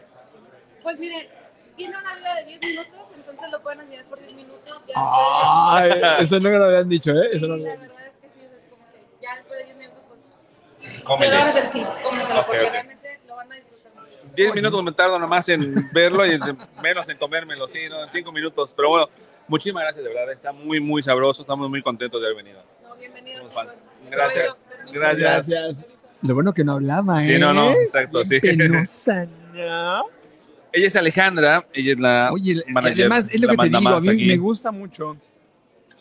Pues 0.83 0.99
miren, 0.99 1.29
tiene 1.77 1.97
una 1.97 2.15
vida 2.17 2.35
de 2.35 2.45
10 2.45 2.61
minutos, 2.61 3.09
entonces 3.15 3.51
lo 3.53 3.63
pueden 3.63 3.81
admirar 3.81 4.05
por 4.07 4.19
10 4.19 4.35
minutos. 4.35 4.83
Ya 4.89 4.95
Ay, 4.97 5.91
eso 6.21 6.39
no 6.41 6.51
me 6.51 6.59
lo 6.59 6.65
habían 6.65 6.89
dicho, 6.89 7.13
¿eh? 7.13 7.31
Eso 7.33 7.47
no 7.47 7.57
lo 7.57 7.65
la 7.65 7.73
habían 7.73 7.83
dicho. 7.89 7.95
verdad 7.95 8.13
es 8.15 8.21
que 8.33 8.41
sí, 8.41 8.45
es 8.47 8.71
como 8.71 8.85
que 8.93 9.07
ya 9.25 9.37
después 9.37 9.59
de 9.61 9.65
10 9.67 9.77
minutos, 9.79 10.02
Cómele. 11.05 11.31
Claro 11.37 11.55
que 11.55 11.69
sí, 11.69 11.85
cómeselo, 12.03 12.41
Ok, 12.41 12.47
porque 12.47 12.63
ok. 12.65 12.71
realmente 12.73 13.09
lo 13.29 13.37
van 13.37 13.53
a 13.53 13.55
disfrutar 13.57 13.93
mucho. 13.95 14.35
10 14.37 14.55
minutos 14.55 14.85
me 14.85 14.93
tardo 14.93 15.19
nomás 15.19 15.49
en 15.49 15.75
verlo 15.93 16.25
y 16.27 16.31
en- 16.33 16.41
menos 16.83 17.09
en 17.09 17.17
comérmelo, 17.19 17.69
sí, 17.69 17.81
¿no? 17.89 17.97
5 18.11 18.33
minutos. 18.33 18.73
Pero 18.75 18.89
bueno, 18.91 19.09
muchísimas 19.49 19.83
gracias, 19.85 20.05
de 20.05 20.11
verdad. 20.15 20.33
Está 20.33 20.53
muy, 20.53 20.81
muy 20.81 21.03
sabroso. 21.03 21.43
Estamos 21.43 21.69
muy 21.69 21.83
contentos 21.83 22.21
de 22.21 22.27
haber 22.29 22.37
venido. 22.45 22.63
No, 22.83 22.95
bienvenidos. 22.97 23.53
Gracias. 24.11 24.55
Gracias. 24.93 25.49
Gracias. 25.49 25.85
Lo 26.23 26.35
bueno 26.35 26.53
que 26.55 26.63
no 26.65 26.73
hablaba, 26.75 27.23
¿eh? 27.25 27.27
Sí, 27.27 27.39
no, 27.39 27.53
no, 27.53 27.73
exacto, 27.73 28.25
sí. 28.25 28.39
Penosa, 28.41 29.27
¿no? 29.53 30.05
Ella 30.75 30.87
es 30.87 30.97
Alejandra, 30.97 31.67
ella 31.75 31.93
es 31.93 32.01
la 32.01 32.31
Oye, 32.33 32.63
manager, 32.69 33.01
además 33.01 33.29
es 33.31 33.39
lo 33.41 33.49
que 33.49 33.57
te 33.59 33.69
digo, 33.77 33.89
a 33.91 34.01
mí 34.01 34.09
aquí. 34.09 34.25
me 34.25 34.37
gusta 34.39 34.73
mucho 34.73 35.19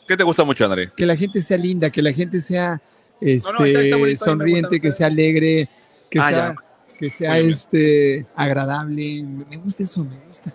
¿Qué 0.08 0.16
te 0.16 0.24
gusta 0.24 0.46
mucho, 0.46 0.64
André? 0.64 0.92
que 0.96 1.06
la 1.06 1.18
gente 1.18 1.42
sea 1.42 1.58
linda, 1.58 1.90
que 1.90 2.02
la 2.02 2.14
gente 2.14 2.40
sea 2.40 2.82
este, 3.22 3.52
No, 3.54 3.60
no, 3.60 3.66
está- 3.66 3.82
está 3.82 3.96
bonito, 3.96 3.98
mí 3.98 4.02
me 4.12 4.18
sonriente, 4.18 4.80
que 4.82 4.92
sea 4.92 5.08
alegre, 5.08 5.70
que 6.10 6.20
Ah, 6.20 6.30
sea, 6.30 6.38
ya. 6.38 6.56
que 6.98 7.10
sea 7.10 7.34
bien. 7.36 7.50
este, 7.52 8.26
agradable. 8.36 9.24
Me 9.24 9.58
gusta 9.58 9.84
eso, 9.84 10.04
me 10.04 10.18
gusta. 10.28 10.54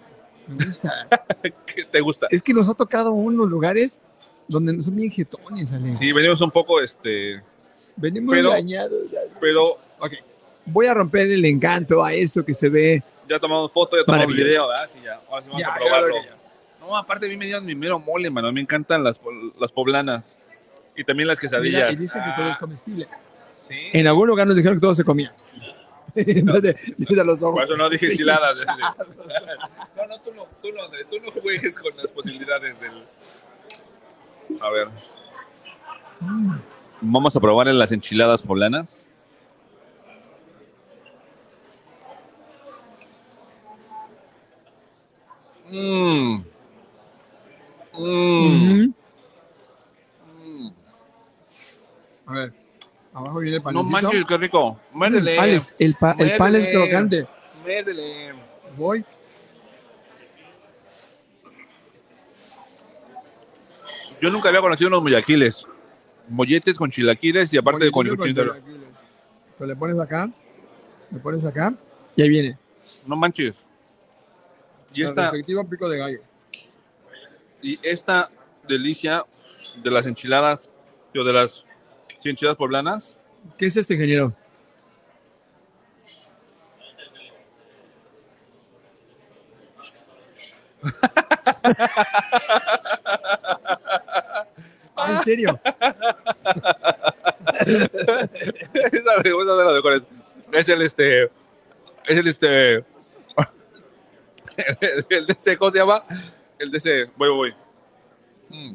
Me 0.49 0.65
gusta. 0.65 1.09
¿Qué 1.67 1.85
te 1.85 2.01
gusta? 2.01 2.27
es 2.31 2.43
que 2.43 2.53
nos 2.55 2.69
ha 2.69 2.75
tocado 2.75 3.13
unos 3.13 3.49
lugares 3.49 4.01
donde 4.49 4.81
son 4.83 4.95
bien 4.97 5.11
jetones, 5.11 5.73
Ale. 5.73 5.95
Sí, 5.95 6.13
venimos 6.13 6.41
un 6.41 6.51
poco, 6.51 6.81
este, 6.81 7.41
Venimos 7.97 8.35
pero- 8.35 8.51
engañados. 8.51 9.01
Pero 9.41 9.79
Voy 10.69 10.87
a 10.87 10.95
romper 10.95 11.31
el 11.31 11.45
encanto 11.45 12.03
a 12.05 12.13
esto 12.13 12.45
que 12.45 12.53
se 12.53 12.69
ve. 12.69 13.03
ya 13.29 13.39
tomamos 13.39 13.71
foto, 13.73 13.97
ya 13.97 14.05
tomamos 14.05 14.27
video, 14.35 14.67
¿verdad? 14.69 14.91
Sí, 14.93 15.01
ya. 15.05 15.21
Ahora 15.29 15.43
sí 15.43 15.49
vamos 15.49 15.61
Ya, 15.63 15.69
a 15.69 15.77
probarlo. 15.77 16.15
ya. 16.25 16.37
No, 16.81 16.97
aparte 16.97 17.27
a 17.27 17.29
mí 17.29 17.37
me 17.37 17.45
dieron 17.47 17.65
mi 17.65 17.75
mero 17.77 17.99
mole, 18.01 18.29
mano. 18.31 18.53
Me 18.53 18.61
encantan 18.61 19.03
las, 19.05 19.21
las 19.61 19.71
poblanas. 19.73 20.37
Y 20.97 21.05
también 21.05 21.27
las 21.29 21.39
Mira, 21.39 21.51
quesadillas. 21.51 21.93
y 21.93 21.97
dicen 21.97 22.23
que 22.25 22.31
todo 22.41 22.51
es 22.51 22.57
comestible. 22.57 23.09
sí. 23.69 23.75
En 23.93 24.07
algún 24.07 24.29
lugar 24.29 24.47
nos 24.47 24.57
dijeron 24.57 24.79
que 24.79 24.81
todo 24.83 24.95
se 24.95 25.05
comía. 25.05 25.33
No 26.47 27.25
los 27.25 27.43
ojos. 27.43 27.55
Por 27.57 27.63
eso 27.65 27.77
no 27.77 27.91
dije 27.91 28.07
Sí. 28.07 28.13
enchiladas. 28.13 28.65
no, 28.67 30.07
no, 30.07 30.21
tú 30.21 30.33
no, 30.35 30.47
tú 30.63 30.73
no, 30.73 30.85
André, 30.85 31.05
tú 31.05 31.17
no 31.23 31.31
juegues 31.43 31.77
con 31.79 31.95
las 31.95 32.07
posibilidades 32.09 32.75
del... 32.81 33.05
A 34.61 34.71
ver. 34.71 34.89
Vamos 37.03 37.37
a 37.37 37.41
probar 37.41 37.67
las 37.79 37.93
enchiladas 37.93 38.41
poblanas. 38.41 39.03
Mmm. 45.71 46.45
Mmm. 47.99 47.99
Ujú. 47.99 48.95
Mm. 50.45 50.71
El 52.29 52.53
No 53.15 53.63
panecito. 53.63 53.85
manches, 53.85 54.25
qué 54.27 54.37
rico. 54.37 54.81
Muérdele. 54.93 55.39
Alex, 55.39 55.75
el, 55.79 55.95
pa- 55.95 56.17
el 56.19 56.37
pan 56.37 56.55
es 56.55 56.67
crocante. 56.69 57.27
Muérdele. 57.63 58.35
Voy. 58.77 59.05
Yo 64.21 64.31
nunca 64.31 64.49
había 64.49 64.61
conocido 64.61 64.89
unos 64.89 65.03
mollaquiles. 65.03 65.67
Molletes 66.29 66.75
con 66.77 66.91
chilaquiles 66.91 67.53
y 67.53 67.59
aparte 67.59 67.91
con 67.91 68.07
Mollillo 68.07 68.17
cochinita. 68.17 68.43
chilaquiles. 68.43 68.89
Pero 69.59 69.69
le 69.69 69.77
pones 69.77 70.01
acá, 70.01 70.31
le 71.11 71.19
pones 71.21 71.45
acá, 71.45 71.75
y 72.17 72.23
ahí 72.23 72.29
viene. 72.29 72.59
No 73.07 73.17
manches. 73.17 73.65
Y 74.93 75.03
El 75.03 75.09
esta, 75.11 75.33
pico 75.69 75.89
de 75.89 75.99
gallo. 75.99 76.21
y 77.63 77.79
esta 77.83 78.31
delicia 78.69 79.25
de 79.83 79.91
las 79.91 80.07
enchiladas, 80.07 80.69
o 81.15 81.25
de 81.25 81.33
las 81.33 81.65
sí, 82.19 82.31
enchiladas 82.31 82.57
poblanas, 82.57 83.19
¿Qué 83.59 83.67
es 83.67 83.77
esto, 83.77 83.95
ingeniero? 83.95 84.35
¿En 95.09 95.23
serio? 95.23 95.61
Es 100.53 100.69
el 100.69 100.83
este. 100.83 101.25
Es 101.25 102.19
el 102.19 102.29
este. 102.29 102.75
El 105.11 105.27
de 105.27 105.33
ese, 105.33 105.59
¿cómo 105.59 105.71
se 105.71 105.79
llama? 105.79 106.05
El 106.59 106.71
de 106.71 106.79
ese. 106.79 107.11
Voy, 107.17 107.29
voy. 107.29 107.55
Mm. 108.49 108.75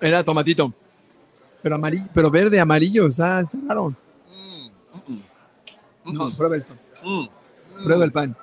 Era 0.00 0.24
tomatito. 0.24 0.72
Pero 1.62 1.74
amarillo, 1.74 2.06
pero 2.14 2.30
verde, 2.30 2.60
amarillo, 2.60 3.06
está, 3.08 3.40
está 3.40 3.58
raro. 3.68 3.94
Mm. 4.30 5.12
Mm. 5.12 6.14
No, 6.14 6.30
prueba 6.30 6.56
esto. 6.56 6.74
Mm. 7.04 7.28
Prueba 7.84 8.04
el 8.04 8.12
pan. 8.12 8.36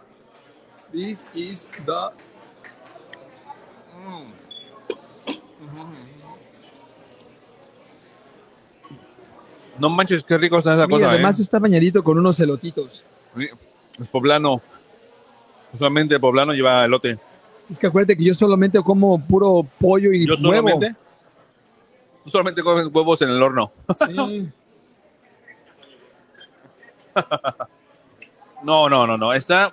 This 0.92 1.26
is 1.34 1.68
the 1.86 2.12
Mm. 3.98 4.32
No 9.80 9.90
manches, 9.90 10.24
qué 10.24 10.38
rico 10.38 10.58
está 10.60 10.76
esa 10.76 10.88
Mira, 10.88 11.00
cosa, 11.00 11.12
además 11.12 11.40
¿eh? 11.40 11.42
está 11.42 11.60
bañadito 11.60 12.04
con 12.04 12.18
unos 12.18 12.38
celotitos. 12.38 13.04
Es 14.00 14.08
poblano. 14.10 14.62
Solamente 15.78 16.16
el 16.16 16.22
poblano 16.22 16.54
lleva 16.54 16.86
elote. 16.86 17.18
Es 17.70 17.78
que 17.78 17.88
acuérdate 17.88 18.16
que 18.16 18.24
yo 18.24 18.34
solamente 18.36 18.80
como 18.82 19.20
puro 19.26 19.66
pollo 19.80 20.12
y 20.14 20.26
Yo 20.26 20.36
huevo. 20.36 20.46
solamente. 20.48 20.96
Tú 22.26 22.32
solamente 22.32 22.62
comes 22.64 22.88
huevos 22.92 23.22
en 23.22 23.30
el 23.30 23.42
horno. 23.42 23.72
Sí. 24.08 24.52
No, 28.64 28.90
no, 28.90 29.06
no, 29.06 29.16
no. 29.16 29.32
Está 29.32 29.72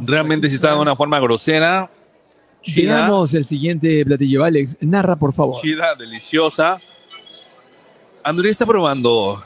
realmente 0.00 0.48
si 0.48 0.56
está 0.56 0.72
de 0.74 0.80
una 0.80 0.96
forma 0.96 1.20
grosera. 1.20 1.88
Chida, 2.62 2.96
Veamos 2.96 3.32
el 3.32 3.44
siguiente 3.44 4.04
platillo, 4.04 4.42
Alex. 4.42 4.76
Narra, 4.80 5.14
por 5.14 5.32
favor. 5.32 5.60
chida, 5.62 5.94
deliciosa. 5.94 6.76
Andrés 8.24 8.52
está 8.52 8.66
probando 8.66 9.40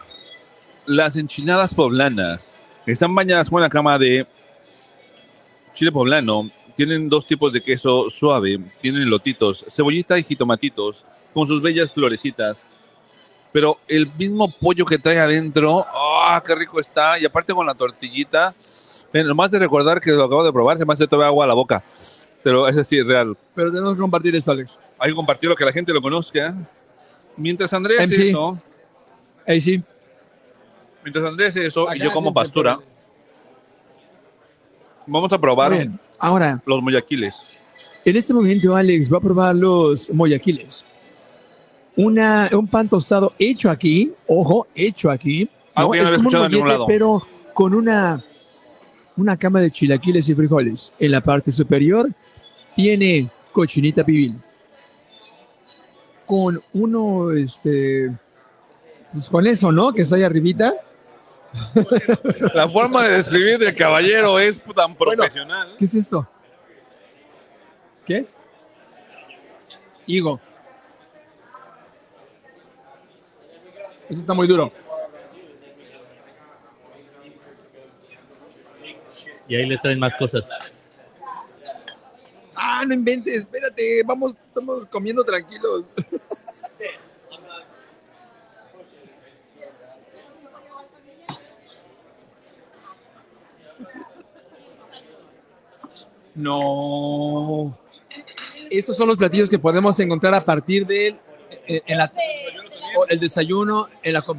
las 0.86 1.16
enchiladas 1.16 1.74
poblanas. 1.74 2.50
Están 2.86 3.14
bañadas 3.14 3.50
con 3.50 3.58
una 3.58 3.68
cama 3.68 3.98
de 3.98 4.26
chile 5.74 5.92
poblano. 5.92 6.50
Tienen 6.80 7.10
dos 7.10 7.26
tipos 7.26 7.52
de 7.52 7.60
queso 7.60 8.08
suave. 8.08 8.58
Tienen 8.80 9.10
lotitos, 9.10 9.66
cebollita 9.68 10.18
y 10.18 10.22
jitomatitos 10.22 11.04
con 11.34 11.46
sus 11.46 11.60
bellas 11.60 11.92
florecitas. 11.92 12.64
Pero 13.52 13.76
el 13.86 14.06
mismo 14.16 14.50
pollo 14.50 14.86
que 14.86 14.96
trae 14.96 15.18
adentro, 15.18 15.84
¡ah, 15.86 16.42
qué 16.42 16.54
rico 16.54 16.80
está! 16.80 17.18
Y 17.18 17.26
aparte 17.26 17.52
con 17.52 17.66
la 17.66 17.74
tortillita, 17.74 18.54
ven, 19.12 19.26
nomás 19.26 19.50
de 19.50 19.58
recordar 19.58 20.00
que 20.00 20.10
lo 20.10 20.24
acabo 20.24 20.42
de 20.42 20.54
probar, 20.54 20.78
se 20.78 20.86
me 20.86 20.94
hace 20.94 21.06
todavía 21.06 21.26
agua 21.26 21.44
a 21.44 21.48
la 21.48 21.52
boca. 21.52 21.84
Pero 22.42 22.66
es 22.66 22.78
así, 22.78 23.02
real. 23.02 23.36
Pero 23.54 23.70
tenemos 23.70 23.92
que 23.92 24.00
compartir 24.00 24.34
esto, 24.34 24.50
Alex. 24.50 24.80
Hay 24.98 25.10
que 25.10 25.14
compartirlo, 25.14 25.54
que 25.54 25.66
la 25.66 25.72
gente 25.72 25.92
lo 25.92 26.00
conozca. 26.00 26.66
Mientras 27.36 27.70
Andrés 27.74 28.00
MC. 28.08 28.30
eso, 28.30 28.58
sí. 29.46 29.82
mientras 31.04 31.26
Andrés 31.26 31.54
eso 31.56 31.88
y 31.92 31.96
Acá 31.96 32.04
yo 32.04 32.10
como 32.10 32.32
pastura, 32.32 32.80
vamos 35.06 35.30
a 35.30 35.38
probar 35.38 35.72
bien. 35.72 36.00
Ahora, 36.20 36.62
los 36.66 36.82
moyaquiles. 36.82 37.64
en 38.04 38.16
este 38.16 38.34
momento, 38.34 38.76
Alex 38.76 39.12
va 39.12 39.16
a 39.16 39.20
probar 39.20 39.56
los 39.56 40.10
moyaquiles. 40.12 40.84
Una, 41.96 42.48
un 42.52 42.66
pan 42.66 42.88
tostado 42.88 43.32
hecho 43.38 43.70
aquí, 43.70 44.12
ojo, 44.26 44.66
hecho 44.74 45.10
aquí. 45.10 45.48
Ah, 45.74 45.82
no 45.82 45.88
había 45.88 46.16
como 46.16 46.28
un 46.28 46.34
mollete, 46.34 46.68
lado. 46.68 46.86
pero 46.86 47.26
con 47.54 47.74
una, 47.74 48.22
una 49.16 49.36
cama 49.36 49.60
de 49.60 49.70
chilaquiles 49.70 50.28
y 50.28 50.34
frijoles. 50.34 50.92
En 50.98 51.10
la 51.10 51.20
parte 51.20 51.50
superior 51.50 52.08
tiene 52.76 53.30
cochinita 53.52 54.04
pibil. 54.04 54.36
Con 56.26 56.60
uno, 56.74 57.32
este, 57.32 58.12
pues 59.12 59.28
con 59.28 59.46
eso, 59.46 59.72
¿no? 59.72 59.92
Que 59.92 60.02
está 60.02 60.16
ahí 60.16 60.22
arribita. 60.22 60.74
La 62.54 62.68
forma 62.68 63.04
de 63.04 63.16
describir 63.16 63.58
del 63.58 63.74
caballero 63.74 64.38
es 64.38 64.60
tan 64.74 64.94
profesional. 64.94 65.74
¿Qué 65.78 65.84
es 65.84 65.94
esto? 65.94 66.28
¿Qué 68.04 68.18
es? 68.18 68.36
Higo. 70.06 70.40
Esto 74.08 74.20
está 74.20 74.34
muy 74.34 74.46
duro. 74.46 74.72
Y 79.48 79.56
ahí 79.56 79.66
le 79.66 79.78
traen 79.78 79.98
más 79.98 80.14
cosas. 80.16 80.44
Ah, 82.54 82.84
no 82.86 82.94
inventes, 82.94 83.36
espérate, 83.36 84.02
vamos, 84.04 84.34
estamos 84.46 84.86
comiendo 84.86 85.24
tranquilos. 85.24 85.84
No. 96.40 97.76
Estos 98.70 98.96
son 98.96 99.08
los 99.08 99.16
platillos 99.16 99.50
que 99.50 99.58
podemos 99.58 99.98
encontrar 100.00 100.34
a 100.34 100.44
partir 100.44 100.86
del 100.86 101.16
la- 101.88 102.12
o 102.96 103.06
el 103.08 103.18
desayuno, 103.20 103.88
en 104.02 104.12
la 104.12 104.22
com- 104.22 104.38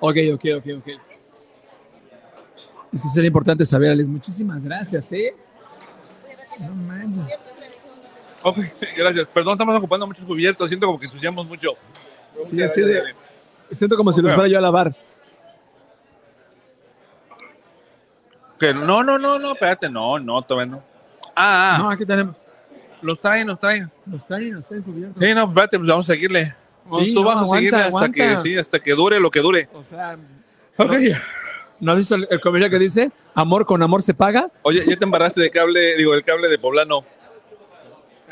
Ok, 0.00 0.16
ok, 0.34 0.44
ok, 0.58 0.66
ok. 0.78 0.88
Es 2.92 3.02
que 3.02 3.08
sería 3.08 3.28
importante 3.28 3.64
saber, 3.66 3.90
Alex. 3.90 4.08
Muchísimas 4.08 4.62
gracias, 4.62 5.10
¿eh? 5.12 5.34
No 6.60 6.74
manches. 6.74 7.38
Ok, 8.42 8.58
gracias. 8.96 9.26
Perdón, 9.32 9.54
estamos 9.54 9.76
ocupando 9.76 10.06
muchos 10.06 10.24
cubiertos. 10.24 10.68
Siento 10.68 10.86
como 10.86 10.98
que 11.00 11.06
ensuciamos 11.06 11.46
mucho. 11.48 11.70
Sí, 12.44 12.56
Siento 13.72 13.96
como 13.96 14.12
si 14.12 14.20
los 14.20 14.34
fuera 14.34 14.48
yo 14.48 14.58
a 14.58 14.60
lavar. 14.60 14.94
Que 18.58 18.72
no, 18.72 19.02
no, 19.02 19.18
no, 19.18 19.38
no, 19.38 19.52
espérate, 19.52 19.90
no, 19.90 20.18
no, 20.18 20.42
todavía 20.42 20.72
no. 20.72 20.82
Ah, 21.36 21.74
ah, 21.74 21.78
No, 21.78 21.90
aquí 21.90 22.06
tenemos. 22.06 22.36
los 23.02 23.18
traen, 23.20 23.46
los 23.48 23.58
traen. 23.58 23.90
Los 24.06 24.26
traen, 24.26 24.54
los 24.54 24.64
traen 24.66 24.82
cubiertos. 24.82 25.22
Sí, 25.22 25.34
no, 25.34 25.44
espérate, 25.44 25.78
pues 25.78 25.88
vamos 25.88 26.08
a 26.08 26.12
seguirle. 26.12 26.54
Sí, 26.98 27.14
Tú 27.14 27.20
no, 27.22 27.26
vas 27.26 27.36
a 27.36 27.40
aguanta, 27.40 27.56
seguirle 27.56 27.76
hasta 27.78 27.88
aguanta. 27.88 28.12
que, 28.14 28.38
sí, 28.38 28.58
hasta 28.58 28.78
que 28.80 28.94
dure 28.94 29.18
lo 29.20 29.30
que 29.30 29.40
dure. 29.40 29.68
O 29.72 29.82
sea, 29.84 30.16
Ok. 30.76 30.92
¿no 31.80 31.92
has 31.92 31.98
visto 31.98 32.14
el, 32.14 32.26
el 32.30 32.40
comercial 32.40 32.70
que 32.70 32.78
dice 32.78 33.10
amor 33.34 33.64
con 33.66 33.82
amor 33.82 34.02
se 34.02 34.14
paga? 34.14 34.48
Oye, 34.62 34.84
ya 34.86 34.96
te 34.96 35.04
embarraste 35.04 35.40
de 35.40 35.50
cable, 35.50 35.96
digo, 35.96 36.14
el 36.14 36.22
cable 36.24 36.48
de 36.48 36.58
poblano. 36.58 37.04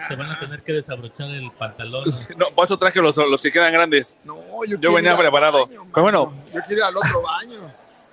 Se 0.08 0.16
van 0.16 0.30
a 0.30 0.38
tener 0.40 0.62
que 0.62 0.72
desabrochar 0.72 1.30
el 1.30 1.50
pantalón. 1.52 2.04
No, 2.36 2.46
por 2.54 2.64
eso 2.64 2.76
traje 2.78 3.00
los, 3.00 3.16
los 3.16 3.40
que 3.40 3.52
quedan 3.52 3.72
grandes. 3.72 4.16
No, 4.24 4.36
yo, 4.66 4.76
Yo 4.78 4.92
venía 4.92 5.16
preparado. 5.16 5.68
Pero 5.68 6.02
bueno. 6.02 6.32
Yo 6.52 6.60
quiero 6.66 6.80
ir 6.80 6.82
al 6.84 6.96
otro 6.96 7.22
baño. 7.22 7.60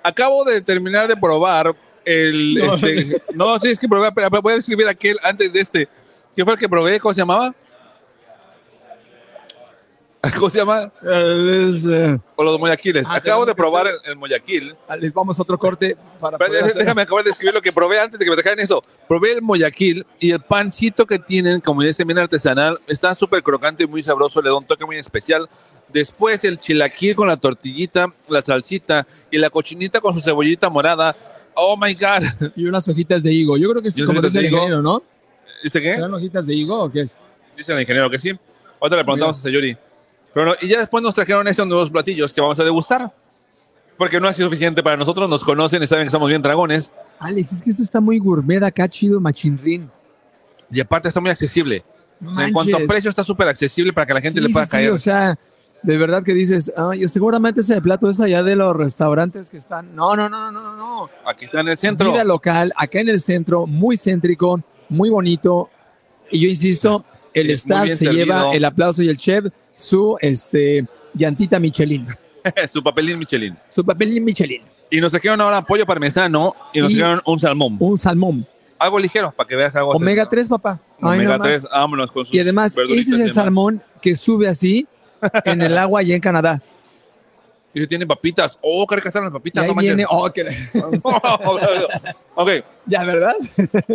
Acabo 0.03 0.43
de 0.45 0.61
terminar 0.61 1.07
de 1.07 1.17
probar 1.17 1.75
el. 2.09 2.55
No. 2.55 2.75
este- 2.75 3.21
No, 3.35 3.59
sí, 3.59 3.69
es 3.69 3.79
que 3.79 3.87
probé, 3.87 4.11
pero 4.11 4.41
voy 4.41 4.53
a 4.53 4.55
describir 4.57 4.87
aquel 4.87 5.17
antes 5.23 5.51
de 5.53 5.59
este. 5.59 5.87
¿Qué 6.35 6.43
fue 6.43 6.53
el 6.53 6.59
que 6.59 6.69
probé? 6.69 6.99
¿Cómo 6.99 7.13
se 7.13 7.19
llamaba? 7.21 7.53
¿Cómo 10.35 10.49
se 10.49 10.57
llama? 10.57 10.91
Les, 11.01 11.85
eh, 11.85 12.19
O 12.35 12.43
los 12.43 12.59
moyaquiles. 12.59 13.07
Ah, 13.09 13.15
Acabo 13.15 13.45
de 13.45 13.55
probar 13.55 13.87
el, 14.03 14.15
moyaquil. 14.17 14.75
les 14.99 15.13
vamos 15.13 15.39
a 15.39 15.41
otro 15.43 15.57
corte 15.57 15.95
para 16.19 16.35
hacer- 16.45 16.73
déjame 16.73 17.03
acabar 17.03 17.23
de 17.23 17.31
escribir 17.31 17.53
lo 17.53 17.61
que 17.61 17.71
probé 17.71 17.99
antes 18.01 18.19
de 18.19 18.25
que 18.25 18.29
me 18.29 18.35
dejaran 18.35 18.59
eso. 18.59 18.83
Probé 19.07 19.33
el 19.33 19.41
moyaquil 19.41 20.05
y 20.19 20.31
el 20.31 20.41
pancito 20.41 21.05
que 21.05 21.19
tienen, 21.19 21.61
como 21.61 21.83
dice 21.83 22.03
bien 22.03 22.19
artesanal, 22.19 22.79
está 22.87 23.15
súper 23.15 23.41
crocante 23.43 23.83
y 23.83 23.87
muy 23.87 24.03
sabroso, 24.03 24.41
le 24.41 24.49
da 24.49 24.55
un 24.57 24.65
toque 24.65 24.85
muy 24.85 24.97
especial. 24.97 25.49
Después 25.87 26.43
el 26.43 26.59
chilaquil 26.59 27.15
con 27.15 27.29
la 27.29 27.37
tortillita, 27.37 28.07
la 28.27 28.41
salsita 28.43 29.07
y 29.31 29.37
la 29.37 29.49
cochinita 29.49 30.01
con 30.01 30.13
su 30.13 30.19
cebollita 30.19 30.69
morada. 30.69 31.15
Oh 31.61 31.77
my 31.77 31.93
God. 31.93 32.51
Y 32.55 32.65
unas 32.65 32.87
hojitas 32.87 33.21
de 33.21 33.31
higo. 33.33 33.57
Yo 33.57 33.69
creo 33.69 33.81
que 33.81 33.89
¿Y 33.89 33.91
es 33.91 33.97
unas 33.97 34.07
como 34.07 34.21
dice 34.21 34.39
el 34.39 34.45
ingeniero, 34.45 34.81
¿no? 34.81 35.03
¿Dice 35.63 35.81
qué? 35.81 35.95
¿Serán 35.95 36.13
hojitas 36.13 36.45
de 36.47 36.55
higo 36.55 36.83
o 36.83 36.91
qué 36.91 37.01
es? 37.01 37.17
Dice 37.57 37.73
el 37.73 37.81
ingeniero 37.81 38.09
que 38.09 38.19
sí. 38.19 38.29
Ahorita 38.79 38.95
le 38.97 39.03
preguntamos 39.03 39.37
a 39.37 39.41
Sayuri. 39.41 39.77
Pero 40.33 40.45
no, 40.45 40.53
y 40.61 40.67
ya 40.67 40.79
después 40.79 41.03
nos 41.03 41.13
trajeron 41.13 41.47
estos 41.47 41.67
nuevos 41.67 41.89
platillos 41.89 42.31
que 42.33 42.39
vamos 42.41 42.59
a 42.59 42.63
degustar. 42.63 43.13
Porque 43.97 44.19
no 44.21 44.29
ha 44.29 44.33
sido 44.33 44.47
suficiente 44.47 44.81
para 44.81 44.95
nosotros, 44.95 45.29
nos 45.29 45.43
conocen 45.43 45.83
y 45.83 45.87
saben 45.87 46.05
que 46.05 46.07
estamos 46.07 46.29
bien 46.29 46.41
dragones. 46.41 46.93
Alex, 47.19 47.51
es 47.51 47.61
que 47.61 47.71
esto 47.71 47.83
está 47.83 47.99
muy 47.99 48.17
gourmet 48.19 48.63
acá, 48.63 48.87
chido, 48.87 49.19
machinrín. 49.19 49.91
Y 50.71 50.79
aparte 50.79 51.09
está 51.09 51.19
muy 51.19 51.29
accesible. 51.31 51.83
O 52.25 52.33
sea, 52.33 52.47
en 52.47 52.53
cuanto 52.53 52.77
a 52.77 52.79
precio 52.87 53.09
está 53.09 53.23
súper 53.23 53.49
accesible 53.49 53.91
para 53.91 54.05
que 54.07 54.13
la 54.13 54.21
gente 54.21 54.39
Sí, 54.39 54.47
le 54.47 54.53
pueda 54.53 54.65
sí, 54.65 54.69
sí, 54.71 54.77
caer. 54.77 54.91
o 54.91 54.97
sea, 54.97 55.37
de 55.81 55.97
verdad 55.97 56.23
que 56.23 56.33
dices, 56.33 56.71
ah, 56.75 56.91
yo 56.95 57.07
seguramente 57.07 57.61
ese 57.61 57.81
plato 57.81 58.09
es 58.09 58.19
allá 58.19 58.43
de 58.43 58.55
los 58.55 58.75
restaurantes 58.75 59.49
que 59.49 59.57
están. 59.57 59.95
No, 59.95 60.15
no, 60.15 60.27
no, 60.29 60.51
no, 60.51 60.61
no, 60.61 60.75
no. 60.75 61.09
Aquí 61.25 61.45
está 61.45 61.61
en 61.61 61.69
el 61.69 61.77
centro. 61.77 62.11
Vida 62.11 62.23
local, 62.23 62.73
acá 62.75 62.99
en 62.99 63.09
el 63.09 63.19
centro, 63.21 63.65
muy 63.65 63.97
céntrico, 63.97 64.61
muy 64.89 65.09
bonito. 65.09 65.69
Y 66.31 66.39
yo 66.41 66.49
insisto, 66.49 67.05
el 67.33 67.49
Es 67.51 67.61
staff 67.61 67.87
se 67.87 67.95
servido. 67.95 68.25
lleva 68.25 68.53
el 68.53 68.65
aplauso 68.65 69.01
y 69.01 69.09
el 69.09 69.17
chef, 69.17 69.45
su 69.75 70.17
este 70.21 70.85
llantita 71.13 71.59
Michelin, 71.59 72.07
Su 72.69 72.83
papelín 72.83 73.17
Michelin. 73.19 73.57
su 73.73 73.83
papel 73.83 74.19
Michelin, 74.21 74.61
Y 74.89 74.99
nos 75.01 75.11
trajeron 75.11 75.41
ahora 75.41 75.63
pollo 75.63 75.85
parmesano 75.85 76.53
y 76.73 76.79
nos 76.81 76.89
trajeron 76.91 77.21
un 77.25 77.39
salmón. 77.39 77.77
un 77.79 77.97
salmón, 77.97 78.45
Algo 78.77 78.99
ligero 78.99 79.31
para 79.31 79.47
que 79.47 79.55
veas 79.55 79.75
algo. 79.75 79.91
omega 79.91 80.23
así, 80.23 80.29
3, 80.31 80.47
papá. 80.49 80.79
Omega 81.01 81.33
no 81.33 81.37
más. 81.39 81.47
3, 81.47 81.63
vámonos 81.71 82.11
con 82.11 82.25
sus 82.25 82.35
Y 82.35 82.39
además, 82.39 82.75
ese 82.77 82.99
es 83.15 83.19
el 83.19 83.33
salmón 83.33 83.81
que 84.01 84.15
sube 84.15 84.47
así 84.47 84.87
en 85.45 85.61
el 85.61 85.77
agua 85.77 85.99
allá 86.01 86.15
en 86.15 86.21
Canadá. 86.21 86.61
Y 87.73 87.85
tiene 87.87 88.05
papitas. 88.07 88.57
Oh, 88.61 88.85
qué 88.87 88.95
ricas 88.95 89.09
están 89.09 89.23
las 89.23 89.31
Y 89.31 89.33
papitas. 89.33 89.63
ahí 89.63 89.69
no 89.69 89.75
manches. 89.75 89.95
viene, 89.95 90.09
oh, 90.09 90.29
que- 90.31 90.41
ok, 92.35 92.49
ya, 92.85 93.03
¿verdad? 93.03 93.35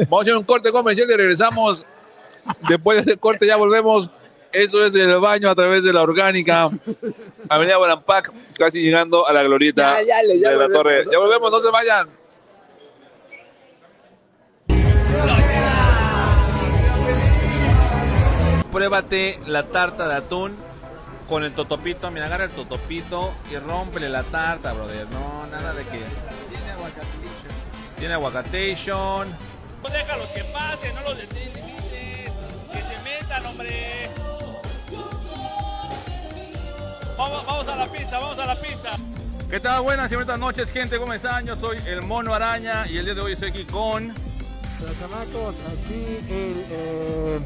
vamos 0.08 0.18
a 0.18 0.22
hacer 0.22 0.36
un 0.36 0.44
corte 0.44 0.70
comercial 0.70 1.08
y 1.10 1.16
regresamos. 1.16 1.84
Después 2.68 3.04
de 3.04 3.12
ese 3.12 3.20
corte 3.20 3.46
ya 3.46 3.56
volvemos. 3.56 4.10
Esto 4.52 4.84
es 4.86 4.94
el 4.94 5.18
baño 5.18 5.50
a 5.50 5.54
través 5.56 5.82
de 5.82 5.92
la 5.92 6.02
orgánica. 6.02 6.70
Avenida 7.48 7.76
Balampac, 7.76 8.32
casi 8.56 8.80
llegando 8.82 9.26
a 9.26 9.32
la 9.32 9.42
glorieta 9.42 10.00
Ya, 10.02 10.22
ya, 10.22 10.34
ya 10.40 10.50
de 10.50 10.56
la 10.56 10.68
torre. 10.68 11.04
Ya 11.10 11.18
volvemos, 11.18 11.50
no 11.50 11.60
se 11.60 11.70
vayan. 11.72 12.08
Pruébate 18.72 19.38
la 19.46 19.62
tarta 19.64 20.08
de 20.08 20.14
atún 20.16 20.56
con 21.28 21.44
el 21.44 21.52
totopito. 21.54 22.10
Mira, 22.10 22.26
agarra 22.26 22.44
el 22.44 22.50
totopito 22.50 23.32
y 23.50 23.56
rómpele 23.56 24.08
la 24.08 24.22
tarta, 24.24 24.72
brother. 24.72 25.06
No, 25.08 25.46
nada 25.50 25.72
de 25.72 25.82
que. 25.84 26.00
Tiene 26.50 26.70
aguacatation. 26.72 27.54
Tiene 27.98 28.14
aguacatation. 28.14 29.28
No 29.82 29.88
déjalos 29.90 30.28
que 30.30 30.44
pasen, 30.44 30.94
no 30.94 31.02
los 31.02 31.16
limites. 31.16 32.32
Que 32.72 32.82
se 32.82 32.98
metan, 33.04 33.46
hombre. 33.46 34.10
Vamos, 37.16 37.46
vamos 37.46 37.68
a 37.68 37.76
la 37.76 37.86
pista, 37.86 38.18
vamos 38.18 38.38
a 38.38 38.46
la 38.46 38.56
pista. 38.56 38.96
¿Qué 39.48 39.60
tal? 39.60 39.82
Buenas 39.82 40.10
y 40.10 40.16
buenas 40.16 40.38
noches, 40.38 40.72
gente. 40.72 40.98
¿Cómo 40.98 41.12
están? 41.12 41.46
Yo 41.46 41.54
soy 41.56 41.78
el 41.86 42.02
Mono 42.02 42.34
Araña 42.34 42.86
y 42.88 42.96
el 42.98 43.04
día 43.04 43.14
de 43.14 43.20
hoy 43.20 43.32
estoy 43.34 43.50
aquí 43.50 43.64
con. 43.64 44.12
Pero 44.80 44.92
chamacos, 45.00 45.54
aquí 45.54 46.18
el... 46.28 46.64
eh, 46.70 47.38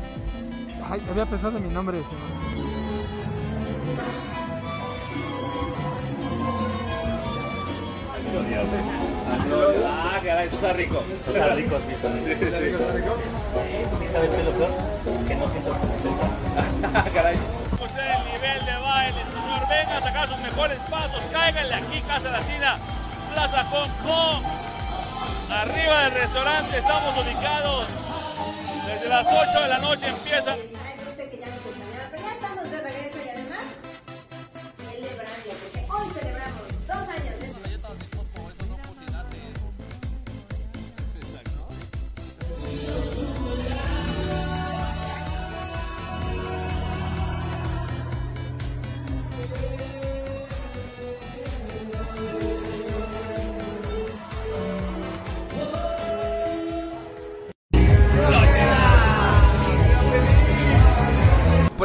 Ay, 0.90 1.02
había 1.10 1.26
pensado 1.26 1.58
en 1.58 1.68
mi 1.68 1.74
nombre. 1.74 1.98
se 1.98 2.14
me- 2.14 2.77
Ah, 9.86 10.20
caray, 10.24 10.48
está 10.48 10.72
rico. 10.72 11.02
Está 11.26 11.54
rico, 11.54 11.76
está 11.76 12.08
rico. 12.08 12.28
¿Está 12.28 12.58
rico, 12.60 12.78
rico? 12.94 13.16
Sí, 13.54 14.12
¿sabes 14.12 14.30
qué 14.30 14.36
es 14.38 14.44
lo 14.44 14.52
peor? 14.52 14.70
Que 15.26 15.34
no 15.34 15.50
siento 15.50 15.76
Ah, 16.94 17.04
a 19.96 20.00
sacar 20.02 20.28
sus 20.28 20.38
mejores 20.38 20.78
pasos. 20.90 21.20
Cáiganle 21.32 21.74
aquí, 21.74 22.00
Casa 22.02 22.30
Latina, 22.30 22.78
Plaza. 23.32 23.66
Arriba 25.50 26.02
del 26.04 26.12
restaurante 26.12 26.78
estamos 26.78 27.24
ubicados. 27.24 27.86
Desde 28.86 29.08
las 29.08 29.26
8 29.26 29.60
de 29.62 29.68
la 29.68 29.78
noche 29.78 30.06
empieza. 30.08 30.54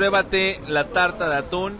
Pruébate 0.03 0.59
la 0.67 0.83
tarta 0.83 1.29
de 1.29 1.37
atún 1.37 1.77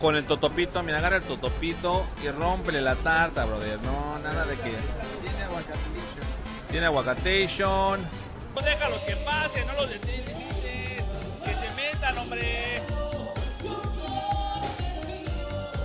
con 0.00 0.16
el 0.16 0.26
totopito. 0.26 0.82
Mira, 0.82 0.98
agarra 0.98 1.18
el 1.18 1.22
totopito 1.22 2.04
y 2.20 2.28
rómpele 2.28 2.80
la 2.80 2.96
tarta, 2.96 3.44
brother. 3.44 3.78
No, 3.82 4.18
nada 4.18 4.44
de 4.44 4.56
que. 4.56 4.72
Tiene 5.22 5.44
aguacatation. 5.44 6.24
Tiene 6.68 6.86
aguacatation. 6.86 8.00
No 8.56 8.60
déjalos 8.60 9.00
que 9.02 9.16
pasen, 9.18 9.66
no 9.68 9.72
los 9.74 9.88
limites. 9.88 11.04
Que 11.44 11.54
se 11.54 11.70
metan, 11.76 12.18
hombre. 12.18 12.82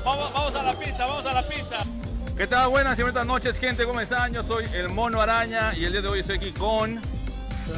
Vamos, 0.03 0.33
vamos 0.33 0.55
a 0.55 0.63
la 0.63 0.73
pista, 0.73 1.05
vamos 1.05 1.25
a 1.27 1.33
la 1.33 1.43
pista. 1.43 1.83
¿Qué 2.35 2.47
tal? 2.47 2.69
Buenas 2.69 2.97
y 2.97 3.03
buenas 3.03 3.27
noches, 3.27 3.59
gente. 3.59 3.85
¿Cómo 3.85 3.99
están? 3.99 4.33
Yo 4.33 4.41
soy 4.43 4.65
el 4.73 4.89
Mono 4.89 5.21
Araña 5.21 5.75
y 5.75 5.85
el 5.85 5.91
día 5.91 6.01
de 6.01 6.07
hoy 6.07 6.21
estoy 6.21 6.37
aquí 6.37 6.51
con. 6.51 6.99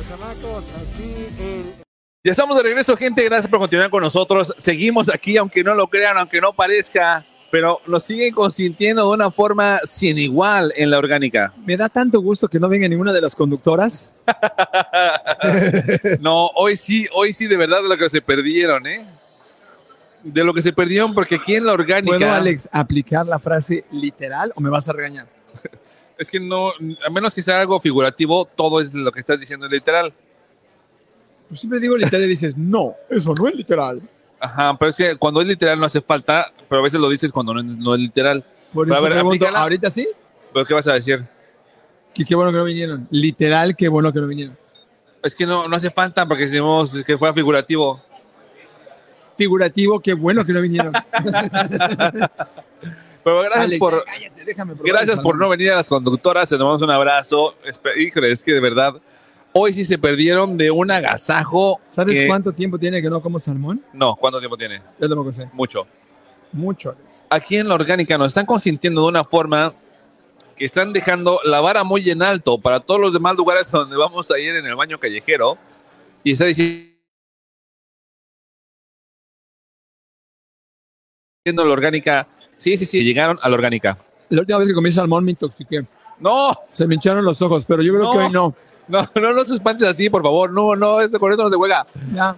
Chamacos, 0.08 0.63
aquí 0.80 1.27
el... 1.38 1.90
Ya 2.23 2.34
estamos 2.34 2.55
de 2.55 2.62
regreso, 2.62 2.95
gente. 2.95 3.23
Gracias 3.23 3.49
por 3.49 3.57
continuar 3.57 3.89
con 3.89 4.03
nosotros. 4.03 4.53
Seguimos 4.60 5.10
aquí, 5.10 5.38
aunque 5.38 5.63
no 5.63 5.73
lo 5.73 5.88
crean, 5.88 6.19
aunque 6.19 6.39
no 6.39 6.53
parezca, 6.53 7.25
pero 7.49 7.81
nos 7.88 8.03
siguen 8.03 8.31
consintiendo 8.31 9.07
de 9.07 9.10
una 9.10 9.31
forma 9.31 9.79
sin 9.86 10.19
igual 10.19 10.71
en 10.75 10.91
la 10.91 10.99
orgánica. 10.99 11.51
Me 11.65 11.75
da 11.75 11.89
tanto 11.89 12.21
gusto 12.21 12.47
que 12.47 12.60
no 12.60 12.69
venga 12.69 12.88
ninguna 12.88 13.12
de 13.12 13.21
las 13.21 13.36
conductoras. 13.36 14.07
No, 16.19 16.47
hoy 16.55 16.75
sí, 16.75 17.07
hoy 17.13 17.34
sí, 17.34 17.47
de 17.47 17.57
verdad, 17.57 17.81
de 17.81 17.89
lo 17.89 17.97
que 17.97 18.07
se 18.10 18.21
perdieron, 18.21 18.86
¿eh? 18.86 19.01
De 20.23 20.43
lo 20.43 20.53
que 20.53 20.62
se 20.62 20.71
perdieron, 20.71 21.15
porque 21.15 21.36
aquí 21.36 21.55
en 21.55 21.65
la 21.65 21.73
orgánica. 21.73 22.17
¿Puedo, 22.17 22.31
Alex, 22.31 22.69
aplicar 22.71 23.25
la 23.25 23.39
frase 23.39 23.86
literal 23.91 24.53
o 24.55 24.62
me 24.62 24.69
vas 24.69 24.88
a 24.88 24.93
regañar? 24.93 25.27
Es 26.19 26.29
que 26.29 26.39
no, 26.39 26.69
a 26.69 27.10
menos 27.10 27.34
que 27.34 27.41
sea 27.41 27.60
algo 27.62 27.79
figurativo, 27.79 28.45
todo 28.45 28.79
es 28.79 28.93
lo 28.93 29.12
que 29.12 29.21
estás 29.21 29.39
diciendo 29.39 29.67
literal. 29.67 30.13
Pues 31.51 31.59
siempre 31.59 31.81
digo 31.81 31.97
literal 31.97 32.23
y 32.23 32.29
dices, 32.29 32.55
no, 32.55 32.95
eso 33.09 33.33
no 33.37 33.45
es 33.49 33.55
literal. 33.55 34.01
Ajá, 34.39 34.73
pero 34.79 34.89
es 34.91 34.95
que 34.95 35.17
cuando 35.17 35.41
es 35.41 35.47
literal 35.47 35.77
no 35.77 35.85
hace 35.85 35.99
falta, 35.99 36.49
pero 36.69 36.79
a 36.79 36.83
veces 36.85 36.97
lo 36.97 37.09
dices 37.09 37.29
cuando 37.29 37.53
no, 37.53 37.59
es- 37.59 37.65
no 37.65 37.93
es 37.93 37.99
literal. 37.99 38.41
Por 38.73 38.87
Pero 38.87 38.95
eso 38.95 39.05
a 39.05 39.09
ver, 39.09 39.11
pregunto, 39.17 39.35
aplícala. 39.45 39.61
¿ahorita 39.63 39.91
sí? 39.91 40.07
¿Pero 40.53 40.65
qué 40.65 40.73
vas 40.73 40.87
a 40.87 40.93
decir? 40.93 41.25
Que 42.13 42.23
qué 42.23 42.35
bueno 42.35 42.53
que 42.53 42.57
no 42.57 42.63
vinieron. 42.63 43.05
Literal, 43.11 43.75
qué 43.75 43.89
bueno 43.89 44.13
que 44.13 44.19
no 44.21 44.27
vinieron. 44.27 44.57
Es 45.21 45.35
que 45.35 45.45
no, 45.45 45.67
no 45.67 45.75
hace 45.75 45.91
falta 45.91 46.25
porque 46.25 46.43
decimos 46.45 47.03
que 47.05 47.17
fuera 47.17 47.33
figurativo. 47.33 48.01
Figurativo, 49.37 49.99
qué 49.99 50.13
bueno 50.13 50.45
que 50.45 50.53
no 50.53 50.61
vinieron. 50.61 50.93
Pero 53.23 53.41
gracias 53.41 53.65
Alex, 53.65 53.79
por, 53.79 54.03
cállate, 54.03 54.45
déjame 54.45 54.73
gracias 54.83 55.19
por 55.19 55.37
no 55.37 55.47
venir 55.49 55.71
a 55.71 55.75
las 55.75 55.87
conductoras. 55.87 56.49
Te 56.49 56.57
damos 56.57 56.81
un 56.81 56.89
abrazo. 56.89 57.55
Híjole, 57.97 58.31
es 58.31 58.41
que 58.41 58.51
de 58.53 58.59
verdad, 58.59 58.95
hoy 59.53 59.73
sí 59.73 59.83
se 59.85 59.97
perdieron 59.97 60.57
de 60.57 60.71
un 60.71 60.91
agasajo. 60.91 61.79
¿Sabes 61.87 62.19
que- 62.19 62.27
cuánto 62.27 62.51
tiempo 62.53 62.77
tiene 62.79 63.01
que 63.01 63.09
no 63.09 63.21
como 63.21 63.39
salmón? 63.39 63.83
No, 63.93 64.15
¿cuánto 64.15 64.39
tiempo 64.39 64.57
tiene? 64.57 64.81
Yo 64.99 65.07
tampoco 65.07 65.31
sé. 65.33 65.49
Mucho. 65.53 65.85
Mucho. 66.53 66.95
Aquí 67.29 67.57
en 67.57 67.67
la 67.67 67.75
orgánica 67.75 68.17
nos 68.17 68.27
están 68.29 68.45
consintiendo 68.45 69.01
de 69.03 69.07
una 69.07 69.23
forma 69.23 69.73
que 70.57 70.65
están 70.65 70.91
dejando 70.93 71.39
la 71.45 71.61
vara 71.61 71.83
muy 71.83 72.09
en 72.09 72.21
alto 72.21 72.57
para 72.57 72.79
todos 72.81 72.99
los 72.99 73.13
demás 73.13 73.35
lugares 73.35 73.71
donde 73.71 73.95
vamos 73.97 74.29
a 74.31 74.37
ir 74.39 74.55
en 74.55 74.65
el 74.65 74.75
baño 74.75 74.99
callejero. 74.99 75.57
Y 76.23 76.33
está 76.33 76.45
diciendo 76.45 76.91
la 81.45 81.63
orgánica. 81.71 82.27
Sí, 82.57 82.77
sí, 82.77 82.85
sí, 82.85 83.03
llegaron 83.03 83.39
a 83.41 83.49
la 83.49 83.55
orgánica. 83.55 83.97
La 84.29 84.41
última 84.41 84.59
vez 84.59 84.67
que 84.67 84.73
comí 84.73 84.91
salmón 84.91 85.23
me 85.25 85.31
intoxiqué. 85.31 85.85
No, 86.19 86.55
Se 86.71 86.85
me 86.87 86.95
hincharon 86.95 87.25
los 87.25 87.41
ojos, 87.41 87.65
pero 87.67 87.81
yo 87.81 87.91
creo 87.93 88.03
No. 88.05 88.11
que 88.11 88.17
hoy 88.19 88.29
no. 88.29 88.55
No, 88.91 89.10
no, 89.21 89.34
no 89.34 89.45
se 89.45 89.54
espantes 89.56 89.88
así, 89.88 90.10
por 90.10 90.21
favor. 90.21 90.51
No, 90.51 90.75
no, 90.75 91.01
este 91.01 91.17
con 91.17 91.32
esto 91.32 91.43
no 91.43 91.49
se 91.49 91.56
juega. 91.56 91.86
Ya, 92.13 92.36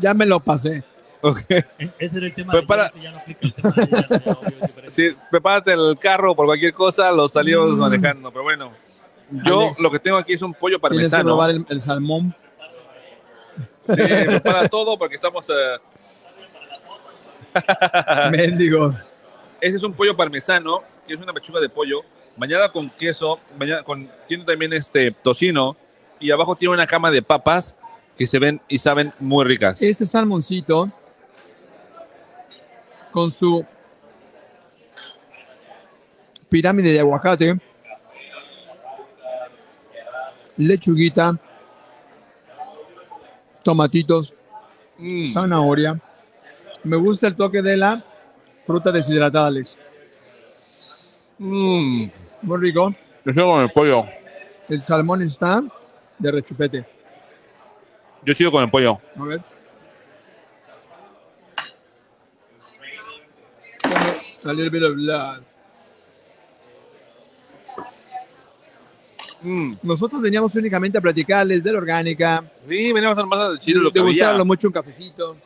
ya 0.00 0.14
me 0.14 0.26
lo 0.26 0.38
pasé. 0.40 0.84
Ok. 1.22 1.40
E- 1.50 1.64
Ese 1.98 2.16
era 2.18 2.26
el 2.26 2.34
tema. 2.34 2.52
Prepara- 2.52 2.90
de 2.92 3.00
ya 3.02 3.10
no 3.12 3.18
aplica 3.18 3.40
el 3.42 3.54
tema 3.54 3.70
de 3.70 3.86
ya, 3.86 4.00
ya, 4.08 4.32
obvio, 4.32 4.40
es 4.60 4.60
diferente. 4.66 4.90
Sí, 4.92 5.16
prepárate 5.30 5.72
el 5.72 5.96
carro 5.98 6.34
por 6.36 6.46
cualquier 6.46 6.74
cosa, 6.74 7.10
lo 7.12 7.28
salimos 7.28 7.76
Mm. 7.76 7.80
manejando. 7.80 8.30
Pero 8.30 8.42
bueno, 8.44 8.72
yo 9.44 9.60
Alex, 9.62 9.80
lo 9.80 9.90
que 9.90 9.98
tengo 9.98 10.16
aquí 10.18 10.34
es 10.34 10.42
un 10.42 10.52
pollo 10.52 10.78
Tienes 10.78 10.80
que 10.80 11.10
parmesano. 11.10 11.24
probar 11.24 11.50
el, 11.50 11.66
el 11.68 11.80
salmón. 11.80 12.34
Sí, 13.86 13.94
prepara 13.96 14.68
todo 14.68 14.98
porque 14.98 15.14
estamos. 15.16 15.46
eh, 15.48 15.78
Mendigo. 18.30 18.94
Ese 19.60 19.76
es 19.76 19.82
un 19.82 19.92
pollo 19.94 20.16
parmesano, 20.16 20.82
que 21.06 21.14
es 21.14 21.20
una 21.20 21.32
pechuga 21.32 21.60
de 21.60 21.68
pollo, 21.68 22.00
bañada 22.36 22.70
con 22.72 22.90
queso, 22.90 23.38
bañada 23.58 23.82
con, 23.82 24.10
tiene 24.28 24.44
también 24.44 24.72
este 24.72 25.10
tocino, 25.10 25.76
y 26.20 26.30
abajo 26.30 26.54
tiene 26.56 26.74
una 26.74 26.86
cama 26.86 27.10
de 27.10 27.22
papas 27.22 27.76
que 28.16 28.26
se 28.26 28.38
ven 28.38 28.60
y 28.68 28.78
saben 28.78 29.12
muy 29.18 29.44
ricas. 29.44 29.82
Este 29.82 30.06
salmoncito 30.06 30.90
con 33.10 33.30
su 33.30 33.64
pirámide 36.48 36.92
de 36.92 37.00
aguacate, 37.00 37.58
lechuguita, 40.56 41.38
tomatitos, 43.62 44.34
Mm. 44.96 45.32
zanahoria. 45.32 46.00
Me 46.84 46.96
gusta 46.96 47.26
el 47.26 47.34
toque 47.34 47.62
de 47.62 47.76
la 47.76 48.04
fruta 48.66 48.92
deshidratada, 48.92 49.48
Alex. 49.48 49.76
Mm. 51.38 52.06
Muy 52.44 52.58
rico. 52.58 52.94
Yo 53.24 53.32
sigo 53.32 53.52
con 53.52 53.62
el 53.62 53.70
pollo. 53.72 54.04
El 54.68 54.82
salmón 54.82 55.22
está 55.22 55.62
de 56.18 56.30
rechupete. 56.30 56.84
Yo 58.24 58.34
sigo 58.34 58.52
con 58.52 58.62
el 58.64 58.70
pollo. 58.70 58.98
A 59.18 59.24
ver. 59.24 59.40
A 64.46 64.52
little 64.52 64.68
bit 64.70 64.82
of 64.82 64.94
blood. 64.94 65.42
Mm. 69.40 69.74
Nosotros 69.82 70.22
veníamos 70.22 70.54
únicamente 70.54 70.96
a 70.96 71.00
platicarles 71.00 71.62
de 71.62 71.72
la 71.72 71.78
orgánica, 71.78 72.42
Sí, 72.66 72.92
venimos 72.92 73.16
a 73.18 73.26
más 73.26 73.40
a 73.40 73.50
decir 73.52 73.76
lo 73.76 73.90
que 73.90 74.00
había. 74.00 74.42
mucho 74.42 74.68
un 74.68 74.72
cafecito, 74.72 75.36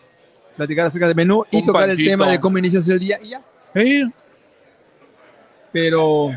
platicar 0.57 0.87
acerca 0.87 1.09
del 1.09 1.17
menú 1.17 1.45
y 1.51 1.57
Un 1.59 1.67
tocar 1.67 1.89
el 1.91 1.97
tema 1.97 2.29
de 2.31 2.39
cómo 2.39 2.59
inicias 2.59 2.89
el 2.89 3.01
día 3.01 3.19
y 3.21 3.31
ya. 3.31 3.43
Sí. 3.75 4.05
Pero 5.73 6.31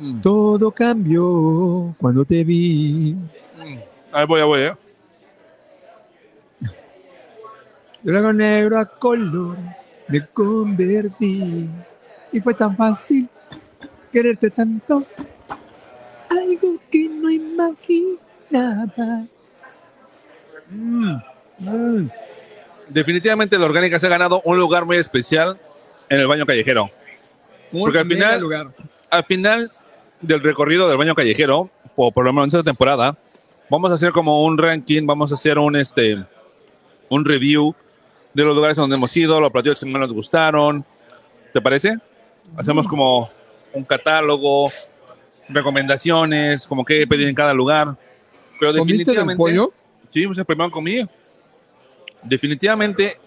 Mm. 0.00 0.20
todo 0.20 0.70
cambió 0.70 1.94
cuando 1.98 2.24
te 2.24 2.44
vi. 2.44 3.14
Mm. 3.56 3.78
Ahí 4.12 4.26
voy, 4.26 4.40
ahí 4.40 4.46
voy, 4.46 4.60
¿eh? 4.60 4.72
De 8.02 8.12
blanco 8.12 8.32
negro 8.32 8.78
a 8.78 8.86
color 8.86 9.56
me 10.06 10.24
convertí. 10.28 11.68
Y 12.32 12.40
fue 12.40 12.54
tan 12.54 12.76
fácil 12.76 13.28
quererte 14.12 14.50
tanto. 14.50 15.04
Algo 16.30 16.76
que 16.90 17.08
no 17.08 17.30
imaginaba. 17.30 19.26
Mm, 20.70 21.12
mm. 21.58 22.10
Definitivamente 22.88 23.58
la 23.58 23.66
orgánica 23.66 23.98
se 23.98 24.06
ha 24.06 24.10
ganado 24.10 24.40
un 24.44 24.58
lugar 24.58 24.84
muy 24.86 24.96
especial 24.96 25.58
en 26.08 26.20
el 26.20 26.26
baño 26.26 26.46
callejero. 26.46 26.90
Un 27.72 27.80
Porque 27.80 27.98
al 27.98 28.06
mega 28.06 28.26
final- 28.26 28.40
lugar. 28.40 28.70
Al 29.10 29.24
final 29.24 29.70
del 30.20 30.42
recorrido 30.42 30.88
del 30.88 30.98
baño 30.98 31.14
callejero, 31.14 31.70
o 31.96 32.12
por 32.12 32.24
lo 32.24 32.32
menos 32.32 32.46
en 32.46 32.60
esta 32.60 32.70
temporada, 32.70 33.16
vamos 33.68 33.90
a 33.90 33.94
hacer 33.94 34.12
como 34.12 34.44
un 34.44 34.58
ranking, 34.58 35.06
vamos 35.06 35.32
a 35.32 35.34
hacer 35.34 35.58
un 35.58 35.76
este 35.76 36.24
un 37.08 37.24
review 37.24 37.74
de 38.34 38.44
los 38.44 38.54
lugares 38.54 38.76
donde 38.76 38.96
hemos 38.96 39.16
ido, 39.16 39.40
los 39.40 39.50
platillos 39.50 39.80
que 39.80 39.86
más 39.86 40.00
nos 40.00 40.12
gustaron. 40.12 40.84
¿Te 41.52 41.60
parece? 41.60 41.96
Hacemos 42.56 42.86
como 42.86 43.30
un 43.72 43.84
catálogo, 43.84 44.66
recomendaciones, 45.48 46.66
como 46.66 46.84
qué 46.84 47.06
pedir 47.06 47.28
en 47.28 47.34
cada 47.34 47.54
lugar. 47.54 47.96
Pero 48.60 48.72
¿Comiste 48.72 48.84
del 48.84 48.98
definitivamente 48.98 49.36
pollo? 49.36 49.72
Sí, 50.10 50.26
pues 50.26 50.38
el 50.38 50.44
primero 50.44 50.70
comí. 50.70 51.06
Definitivamente, 52.22 53.18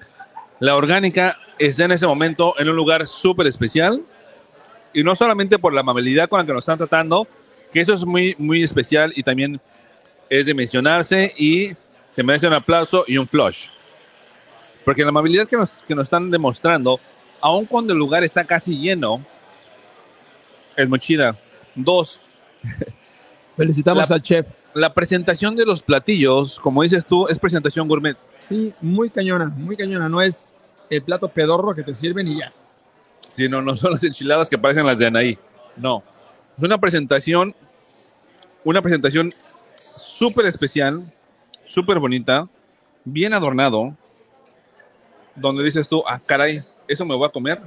la 0.60 0.76
orgánica 0.76 1.38
está 1.58 1.86
en 1.86 1.92
ese 1.92 2.06
momento 2.06 2.54
en 2.60 2.70
un 2.70 2.76
lugar 2.76 3.08
súper 3.08 3.48
especial. 3.48 4.02
Y 4.94 5.04
no 5.04 5.16
solamente 5.16 5.58
por 5.60 5.74
la 5.74 5.82
amabilidad 5.82 6.28
con 6.30 6.40
la 6.40 6.46
que 6.46 6.54
nos 6.54 6.62
están 6.64 6.78
tratando, 6.78 7.28
que 7.72 7.80
eso 7.82 7.94
es 7.94 8.06
muy, 8.06 8.36
muy 8.38 8.64
especial 8.64 9.14
y 9.16 9.24
también 9.24 9.60
es 10.30 10.46
de 10.46 10.54
mencionarse 10.54 11.34
y 11.38 11.72
se 12.12 12.24
merece 12.24 12.48
un 12.48 12.54
aplauso 12.54 13.06
y 13.08 13.18
un 13.18 13.28
flush. 13.28 13.68
Porque 14.84 15.04
la 15.04 15.10
amabilidad 15.10 15.48
que 15.48 15.56
nos, 15.58 15.72
que 15.88 15.96
nos 15.96 16.06
están 16.06 16.30
demostrando, 16.32 17.00
aun 17.42 17.66
cuando 17.66 17.94
el 17.94 18.00
lugar 18.00 18.24
está 18.24 18.44
casi 18.44 18.78
lleno, 18.78 19.24
es 20.76 20.90
muy 20.90 21.00
chida. 21.00 21.36
Dos, 21.76 22.20
Felicitamos 23.58 24.10
La- 24.10 24.16
al 24.16 24.22
chef. 24.22 24.48
la 24.74 24.94
presentación 24.94 25.56
de 25.56 25.66
los 25.66 25.82
platillos, 25.82 26.60
como 26.60 26.84
dices 26.84 27.06
tú, 27.06 27.28
es 27.28 27.38
presentación 27.38 27.88
gourmet. 27.88 28.18
Sí, 28.40 28.74
muy 28.82 29.10
cañona, 29.10 29.48
muy 29.56 29.76
cañona. 29.76 30.10
No 30.10 30.22
es 30.22 30.44
el 30.90 31.02
plato 31.04 31.28
pedorro 31.30 31.76
que 31.76 31.84
te 31.84 31.94
sirven 31.94 32.28
y 32.28 32.40
ya. 32.40 32.52
Sí, 33.32 33.48
no, 33.48 33.62
no 33.62 33.76
son 33.78 33.92
las 33.94 34.04
enchiladas 34.04 34.50
que 34.50 34.58
parecen 34.58 34.86
las 34.86 34.98
de 34.98 35.08
Anaí. 35.08 35.38
No. 35.76 36.04
Es 36.58 36.64
una 36.64 36.78
presentación, 36.78 37.56
una 38.64 38.82
presentación 38.82 39.30
súper 39.76 40.46
especial, 40.46 41.00
súper 41.68 42.00
bonita, 42.00 42.48
bien 43.06 43.34
adornado, 43.34 43.96
donde 45.36 45.64
dices 45.64 45.88
tú, 45.88 46.04
ah, 46.06 46.20
caray, 46.26 46.60
eso 46.88 47.06
me 47.06 47.16
voy 47.16 47.28
a 47.28 47.32
comer. 47.32 47.62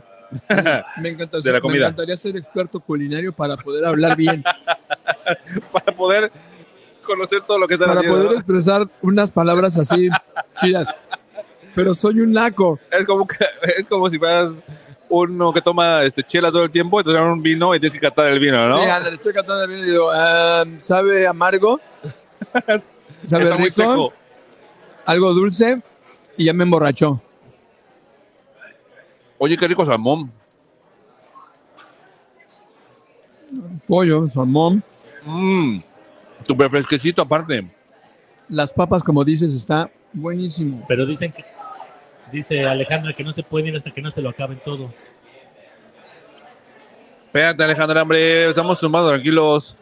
Me, 1.00 1.08
encanta, 1.10 1.40
De 1.42 1.52
la 1.52 1.60
me 1.60 1.76
encantaría 1.76 2.16
ser 2.16 2.36
experto 2.36 2.80
culinario 2.80 3.32
para 3.32 3.56
poder 3.56 3.84
hablar 3.84 4.16
bien, 4.16 4.42
Para 5.72 5.96
poder 5.96 6.32
conocer 7.02 7.40
todo 7.42 7.58
lo 7.58 7.66
que 7.66 7.74
están 7.74 7.88
para 7.88 8.00
haciendo. 8.00 8.18
poder 8.18 8.32
¿no? 8.32 8.38
expresar 8.38 8.88
unas 9.02 9.30
palabras 9.30 9.78
así 9.78 10.08
chidas. 10.60 10.94
Pero 11.74 11.94
soy 11.94 12.20
un 12.20 12.32
naco. 12.32 12.78
Es 12.90 13.04
como, 13.06 13.26
que- 13.26 13.44
es 13.78 13.86
como 13.86 14.08
si 14.08 14.18
fueras 14.18 14.52
uno 15.14 15.52
que 15.52 15.60
toma 15.60 16.02
este, 16.02 16.22
chela 16.22 16.50
todo 16.50 16.64
el 16.64 16.70
tiempo 16.70 17.00
y 17.00 17.04
te 17.04 17.12
dan 17.12 17.24
un 17.24 17.42
vino 17.42 17.74
y 17.74 17.80
tienes 17.80 17.94
que 17.94 18.00
catar 18.00 18.28
el 18.28 18.38
vino, 18.38 18.68
¿no? 18.68 18.82
Sí, 18.82 18.88
ándale, 18.88 19.16
estoy 19.16 19.32
cantando 19.32 19.64
el 19.64 19.70
vino 19.70 19.82
y 19.84 19.90
digo, 19.90 20.10
ah, 20.12 20.64
¿sabe 20.78 21.26
amargo? 21.26 21.80
¿Sabe 23.26 23.44
Está 23.44 23.56
muy 23.56 23.68
rico? 23.68 23.82
seco. 23.82 24.12
Algo 25.06 25.34
dulce 25.34 25.82
y 26.36 26.44
ya 26.44 26.52
me 26.52 26.64
emborrachó. 26.64 27.20
Oye, 29.38 29.56
qué 29.56 29.68
rico 29.68 29.84
salmón. 29.84 30.32
Pollo, 33.86 34.28
salmón. 34.28 34.82
Mmm, 35.24 35.78
súper 36.46 36.70
fresquecito 36.70 37.22
aparte. 37.22 37.62
Las 38.48 38.72
papas, 38.72 39.02
como 39.02 39.24
dices, 39.24 39.54
está 39.54 39.90
buenísimo. 40.12 40.84
Pero 40.88 41.06
dicen 41.06 41.32
que, 41.32 41.44
dice 42.32 42.66
Alejandra 42.66 43.12
que 43.12 43.24
no 43.24 43.32
se 43.32 43.42
puede 43.42 43.68
ir 43.68 43.76
hasta 43.76 43.90
que 43.90 44.02
no 44.02 44.10
se 44.10 44.20
lo 44.20 44.30
acaben 44.30 44.60
todo. 44.64 44.92
Espérate, 47.34 47.64
Alejandra, 47.64 48.02
hombre, 48.02 48.48
estamos 48.50 48.80
más 48.80 49.08
tranquilos. 49.08 49.74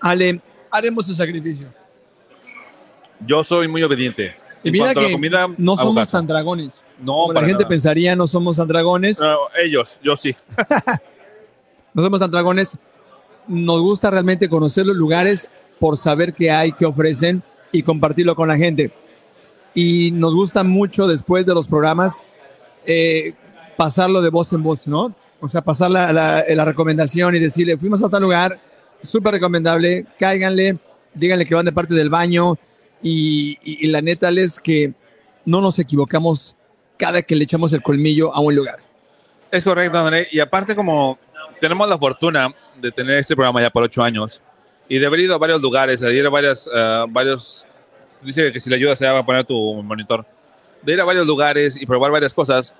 Ale, 0.00 0.40
haremos 0.70 1.06
el 1.10 1.14
sacrificio. 1.14 1.66
Yo 3.26 3.44
soy 3.44 3.68
muy 3.68 3.82
obediente. 3.82 4.34
Y 4.62 4.70
mira 4.70 4.94
que 4.94 5.12
comida, 5.12 5.46
no 5.58 5.76
somos 5.76 6.08
tan 6.08 6.26
dragones. 6.26 6.72
No, 6.98 7.12
Como 7.12 7.32
la 7.34 7.40
para 7.40 7.48
gente 7.48 7.64
nada. 7.64 7.68
pensaría, 7.68 8.16
no 8.16 8.26
somos 8.26 8.56
tan 8.56 8.66
dragones. 8.66 9.20
No, 9.20 9.36
ellos, 9.62 9.98
yo 10.02 10.16
sí. 10.16 10.34
No 11.92 12.02
somos 12.02 12.18
tan 12.18 12.30
dragones. 12.30 12.78
Nos 13.46 13.82
gusta 13.82 14.10
realmente 14.10 14.48
conocer 14.48 14.86
los 14.86 14.96
lugares 14.96 15.50
por 15.78 15.98
saber 15.98 16.32
qué 16.32 16.50
hay, 16.50 16.72
qué 16.72 16.86
ofrecen 16.86 17.42
y 17.72 17.82
compartirlo 17.82 18.34
con 18.34 18.48
la 18.48 18.56
gente. 18.56 18.90
Y 19.74 20.12
nos 20.12 20.34
gusta 20.34 20.64
mucho 20.64 21.06
después 21.06 21.44
de 21.44 21.52
los 21.52 21.68
programas 21.68 22.22
eh, 22.86 23.34
pasarlo 23.76 24.22
de 24.22 24.30
voz 24.30 24.50
en 24.54 24.62
voz, 24.62 24.88
¿no? 24.88 25.14
O 25.44 25.48
sea, 25.48 25.60
pasar 25.62 25.90
la, 25.90 26.10
la- 26.12 26.42
la 26.48 26.64
recomendación 26.64 27.34
y 27.34 27.38
decirle, 27.38 27.76
fuimos 27.76 28.02
a 28.02 28.08
tal 28.08 28.22
lugar, 28.22 28.58
súper 29.02 29.32
recomendable, 29.34 30.06
cáiganle, 30.18 30.78
díganle 31.12 31.44
que 31.44 31.54
van 31.54 31.66
de 31.66 31.72
parte 31.72 31.94
del 31.94 32.08
baño 32.08 32.56
y, 33.02 33.58
y- 33.62 33.86
y 33.86 33.90
la 33.90 34.00
neta 34.00 34.30
es 34.30 34.58
que 34.58 34.94
no 35.44 35.60
nos 35.60 35.78
equivocamos 35.78 36.56
cada 36.96 37.20
que 37.20 37.36
le 37.36 37.44
echamos 37.44 37.72
el 37.74 37.82
colmillo 37.82 38.34
a 38.34 38.40
un 38.40 38.54
lugar. 38.54 38.78
Es 39.50 39.62
correcto, 39.64 39.98
André. 39.98 40.26
Y 40.32 40.40
aparte, 40.40 40.74
como 40.74 41.18
tenemos 41.60 41.86
la 41.88 41.98
fortuna 41.98 42.54
de 42.80 42.90
tener 42.90 43.18
este 43.18 43.36
programa 43.36 43.60
ya 43.60 43.68
por 43.70 43.82
ocho 43.82 44.02
años 44.02 44.40
y 44.88 44.98
de 44.98 45.06
haber 45.06 45.20
ido 45.20 45.34
a 45.34 45.38
varios 45.38 45.60
lugares, 45.60 46.00
de 46.00 46.14
ir 46.14 46.24
a 46.26 46.30
varias, 46.30 46.68
eh, 46.74 47.04
varios. 47.10 47.66
Dice 48.22 48.50
que 48.50 48.60
si 48.60 48.70
le 48.70 48.76
ayudas, 48.76 48.98
se 48.98 49.06
va 49.06 49.18
a 49.18 49.26
poner 49.26 49.44
tu 49.44 49.54
monitor. 49.82 50.24
De 50.80 50.94
ir 50.94 51.00
a 51.00 51.04
varios 51.04 51.26
lugares 51.26 51.80
y 51.80 51.84
probar 51.84 52.10
varias 52.10 52.32
cosas, 52.32 52.72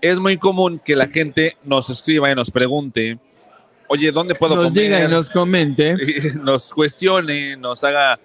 es 0.00 0.18
muy 0.18 0.36
común 0.38 0.80
que 0.84 0.96
la 0.96 1.06
gente 1.06 1.56
nos 1.64 1.90
escriba 1.90 2.30
y 2.30 2.34
nos 2.34 2.50
pregunte: 2.50 3.18
Oye, 3.88 4.10
¿dónde 4.12 4.34
puedo 4.34 4.54
Nos 4.56 4.64
comer? 4.68 4.82
diga 4.82 5.04
y 5.04 5.08
nos 5.08 5.30
comente. 5.30 5.96
y 6.34 6.36
nos 6.38 6.72
cuestione, 6.72 7.56
nos 7.56 7.82
haga, 7.84 8.18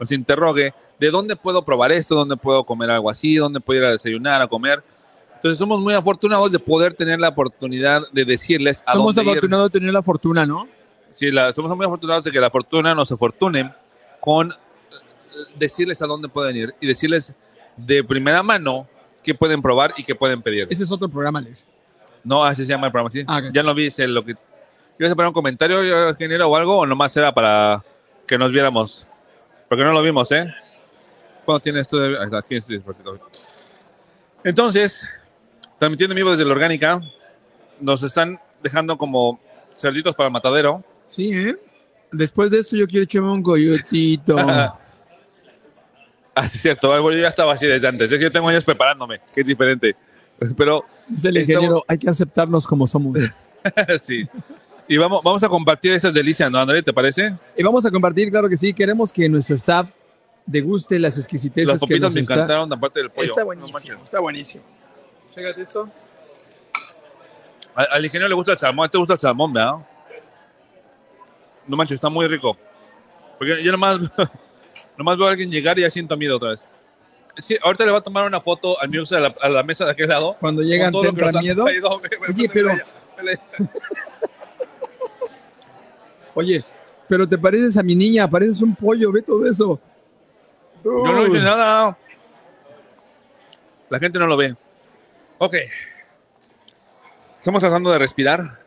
nos 0.00 0.10
interrogue, 0.12 0.72
¿de 0.98 1.10
dónde 1.10 1.36
puedo 1.36 1.62
probar 1.64 1.92
esto? 1.92 2.14
¿Dónde 2.14 2.36
puedo 2.36 2.64
comer 2.64 2.90
algo 2.90 3.10
así? 3.10 3.36
¿Dónde 3.36 3.60
puedo 3.60 3.80
ir 3.80 3.86
a 3.86 3.90
desayunar, 3.92 4.40
a 4.42 4.46
comer? 4.46 4.82
Entonces 5.36 5.58
somos 5.58 5.80
muy 5.80 5.92
afortunados 5.94 6.52
de 6.52 6.58
poder 6.60 6.94
tener 6.94 7.18
la 7.18 7.30
oportunidad 7.30 8.00
de 8.12 8.24
decirles 8.24 8.82
a 8.86 8.92
Somos 8.92 9.14
dónde 9.14 9.32
ir. 9.32 9.36
afortunados 9.38 9.72
de 9.72 9.78
tener 9.80 9.92
la 9.92 10.02
fortuna, 10.02 10.46
¿no? 10.46 10.68
Sí, 11.14 11.30
la- 11.30 11.52
somos 11.52 11.76
muy 11.76 11.84
afortunados 11.84 12.24
de 12.24 12.30
que 12.30 12.38
la 12.40 12.48
fortuna 12.50 12.94
nos 12.94 13.10
afortune 13.12 13.72
con 14.20 14.50
eh, 14.50 14.54
decirles 15.58 16.00
a 16.00 16.06
dónde 16.06 16.28
pueden 16.28 16.56
ir 16.56 16.74
y 16.80 16.86
decirles 16.86 17.34
de 17.76 18.04
primera 18.04 18.42
mano 18.42 18.86
qué 19.22 19.34
pueden 19.34 19.62
probar 19.62 19.94
y 19.96 20.04
qué 20.04 20.14
pueden 20.14 20.42
pedir. 20.42 20.66
Ese 20.70 20.84
es 20.84 20.90
otro 20.90 21.08
programa, 21.08 21.38
Alex. 21.38 21.66
No, 22.24 22.44
así 22.44 22.64
se 22.64 22.70
llama 22.70 22.86
el 22.86 22.92
programa, 22.92 23.10
sí. 23.10 23.24
Ah, 23.26 23.38
ok. 23.38 23.52
Ya 23.52 23.62
no 23.62 23.74
vi 23.74 23.90
lo 24.06 24.24
que... 24.24 24.36
¿Ibas 24.98 25.12
a 25.12 25.16
poner 25.16 25.28
un 25.28 25.34
comentario, 25.34 26.10
ingeniero, 26.10 26.48
o 26.48 26.56
algo? 26.56 26.78
¿O 26.78 26.86
nomás 26.86 27.16
era 27.16 27.32
para 27.32 27.82
que 28.26 28.38
nos 28.38 28.52
viéramos? 28.52 29.06
Porque 29.68 29.82
no 29.84 29.92
lo 29.92 30.02
vimos, 30.02 30.30
¿eh? 30.32 30.52
¿Cuándo 31.44 31.60
tienes 31.60 31.88
tú? 31.88 31.96
de- 31.98 32.18
aquí 32.36 32.60
perfecto. 32.60 33.18
Entonces, 34.44 35.08
transmitiendo 35.78 36.12
en 36.12 36.16
vivo 36.16 36.30
desde 36.30 36.44
la 36.44 36.52
Orgánica, 36.52 37.00
nos 37.80 38.02
están 38.02 38.38
dejando 38.62 38.96
como 38.96 39.40
cerditos 39.74 40.14
para 40.14 40.28
el 40.28 40.32
matadero. 40.32 40.84
Sí, 41.08 41.32
¿eh? 41.32 41.56
Después 42.12 42.50
de 42.50 42.58
esto 42.60 42.76
yo 42.76 42.86
quiero 42.86 43.04
echarme 43.04 43.32
un 43.32 43.42
coyotito. 43.42 44.36
Ah, 46.34 46.48
sí, 46.48 46.56
es 46.56 46.62
cierto. 46.62 46.88
Bueno, 46.88 47.12
yo 47.16 47.22
ya 47.22 47.28
estaba 47.28 47.52
así 47.52 47.66
desde 47.66 47.86
antes. 47.86 48.10
Es 48.10 48.18
que 48.18 48.24
yo 48.24 48.32
tengo 48.32 48.48
años 48.48 48.64
preparándome, 48.64 49.20
que 49.34 49.42
es 49.42 49.46
diferente. 49.46 49.94
Pero 50.56 50.84
Dice 51.08 51.28
el 51.28 51.38
ingeniero, 51.38 51.84
hay 51.86 51.98
que 51.98 52.08
aceptarnos 52.08 52.66
como 52.66 52.86
somos. 52.86 53.18
sí. 54.02 54.26
Y 54.88 54.96
vamos, 54.96 55.22
vamos 55.22 55.42
a 55.44 55.48
compartir 55.48 55.92
esas 55.92 56.12
delicias, 56.12 56.50
¿no, 56.50 56.58
André? 56.58 56.82
¿Te 56.82 56.92
parece? 56.92 57.34
Y 57.56 57.62
vamos 57.62 57.84
a 57.86 57.90
compartir, 57.90 58.30
claro 58.30 58.48
que 58.48 58.56
sí, 58.56 58.72
queremos 58.74 59.12
que 59.12 59.28
nuestro 59.28 59.54
staff 59.56 59.88
deguste 60.44 60.98
las 60.98 61.16
exquisiteces 61.18 61.68
Las 61.68 61.76
que 61.76 61.86
papitas 61.86 62.00
nos 62.00 62.14
me 62.14 62.20
está- 62.22 62.34
encantaron, 62.34 62.72
aparte 62.72 62.98
del 63.00 63.10
pollo. 63.10 63.28
Está 63.28 63.40
No 63.42 63.46
buenísimo, 63.46 63.72
manches. 63.72 63.98
está 64.02 64.20
buenísimo. 64.20 64.64
Chécate 65.30 65.62
esto. 65.62 65.88
Al, 67.74 67.86
al 67.92 68.04
ingeniero 68.04 68.28
le 68.28 68.34
gusta 68.34 68.52
el 68.52 68.58
salmón. 68.58 68.84
¿A 68.86 68.88
ti 68.88 68.92
¿Te 68.92 68.98
gusta 68.98 69.14
el 69.14 69.20
salmón, 69.20 69.52
verdad? 69.52 69.74
No 71.66 71.76
manches, 71.76 71.94
está 71.94 72.08
muy 72.08 72.26
rico. 72.26 72.56
Porque 73.38 73.62
yo 73.62 73.72
nomás, 73.72 73.98
nomás 74.96 75.16
veo 75.18 75.26
a 75.26 75.30
alguien 75.30 75.50
llegar 75.50 75.78
y 75.78 75.82
ya 75.82 75.90
siento 75.90 76.16
miedo 76.16 76.36
otra 76.36 76.50
vez. 76.50 76.66
Sí, 77.38 77.56
ahorita 77.62 77.84
le 77.86 77.92
va 77.92 77.98
a 77.98 78.02
tomar 78.02 78.26
una 78.26 78.40
foto 78.40 78.78
al 78.80 78.90
Muse 78.90 79.16
a 79.16 79.20
la, 79.20 79.34
a 79.40 79.48
la 79.48 79.62
mesa 79.62 79.84
de 79.86 79.92
aquel 79.92 80.08
lado. 80.08 80.36
Cuando 80.38 80.62
llegan, 80.62 80.92
con 80.92 81.02
todo 81.02 81.02
¿te 81.02 81.08
lo 81.08 81.16
que 81.16 81.24
entra 81.24 81.40
miedo? 81.40 81.64
Oye, 81.64 82.48
pero- 82.52 82.70
Oye, 86.34 86.64
pero 87.08 87.28
te 87.28 87.36
pareces 87.38 87.76
a 87.76 87.82
mi 87.82 87.94
niña, 87.94 88.28
pareces 88.28 88.60
un 88.62 88.74
pollo, 88.74 89.12
ve 89.12 89.22
todo 89.22 89.46
eso. 89.46 89.78
Yo 90.84 90.90
no 91.04 91.26
hice 91.26 91.38
nada. 91.40 91.96
La 93.90 93.98
gente 93.98 94.18
no 94.18 94.26
lo 94.26 94.36
ve. 94.36 94.56
Ok. 95.38 95.54
Estamos 97.38 97.60
tratando 97.60 97.90
de 97.92 97.98
respirar. 97.98 98.60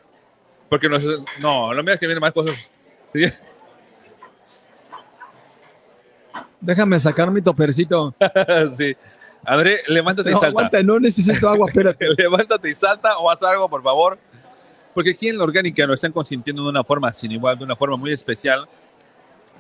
Porque 0.69 0.87
nos, 0.89 1.03
no, 1.39 1.73
no 1.73 1.83
me 1.83 1.97
que 1.97 2.05
vienen 2.05 2.21
más 2.21 2.31
cosas. 2.33 2.71
Sí. 3.13 3.25
Déjame 6.61 6.99
sacar 6.99 7.31
mi 7.31 7.41
topercito. 7.41 8.13
sí. 8.77 8.95
André, 9.45 9.81
levántate 9.87 10.31
No, 10.31 10.37
y 10.37 10.39
salta. 10.39 10.47
aguanta, 10.47 10.83
no 10.83 10.99
necesito 10.99 11.47
agua, 11.47 11.67
espérate. 11.69 12.07
levántate 12.17 12.69
y 12.69 12.73
salta 12.75 13.17
o 13.19 13.29
haz 13.29 13.41
algo, 13.43 13.69
por 13.69 13.83
favor. 13.83 14.17
Porque 14.93 15.11
aquí 15.11 15.27
en 15.27 15.37
la 15.37 15.43
orgánica 15.43 15.85
nos 15.85 15.95
están 15.95 16.11
consintiendo 16.11 16.63
de 16.63 16.69
una 16.69 16.83
forma 16.83 17.11
sin 17.11 17.31
igual, 17.31 17.57
de 17.57 17.65
una 17.65 17.75
forma 17.75 17.97
muy 17.97 18.11
especial. 18.13 18.67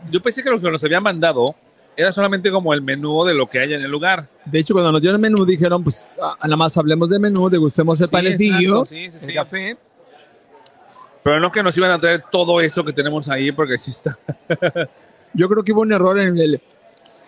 Yo 0.09 0.21
pensé 0.21 0.41
que 0.43 0.49
lo 0.49 0.59
que 0.59 0.71
nos 0.71 0.83
habían 0.83 1.03
mandado 1.03 1.55
era 1.97 2.11
solamente 2.11 2.49
como 2.51 2.73
el 2.73 2.81
menú 2.81 3.23
de 3.23 3.33
lo 3.33 3.47
que 3.47 3.59
hay 3.59 3.73
en 3.73 3.81
el 3.81 3.91
lugar. 3.91 4.27
De 4.45 4.59
hecho, 4.59 4.73
cuando 4.73 4.91
nos 4.91 5.01
dieron 5.01 5.23
el 5.23 5.31
menú, 5.31 5.45
dijeron, 5.45 5.83
pues, 5.83 6.07
ah, 6.21 6.35
nada 6.43 6.57
más 6.57 6.75
hablemos 6.77 7.09
del 7.09 7.19
menú, 7.19 7.49
degustemos 7.49 7.99
el 8.01 8.07
Sí, 8.07 8.11
panecillo, 8.11 8.79
exacto, 8.81 8.85
sí, 8.85 9.09
sí, 9.11 9.17
el 9.27 9.33
café. 9.35 9.77
Pero 11.23 11.39
no 11.39 11.51
que 11.51 11.63
nos 11.63 11.75
iban 11.77 11.91
a 11.91 11.99
traer 11.99 12.23
todo 12.31 12.59
eso 12.61 12.83
que 12.83 12.93
tenemos 12.93 13.29
ahí, 13.29 13.51
porque 13.51 13.77
sí 13.77 13.91
está. 13.91 14.17
Yo 15.33 15.49
creo 15.49 15.63
que 15.63 15.73
hubo 15.73 15.81
un 15.81 15.91
error 15.91 16.19
en 16.19 16.37
el... 16.37 16.61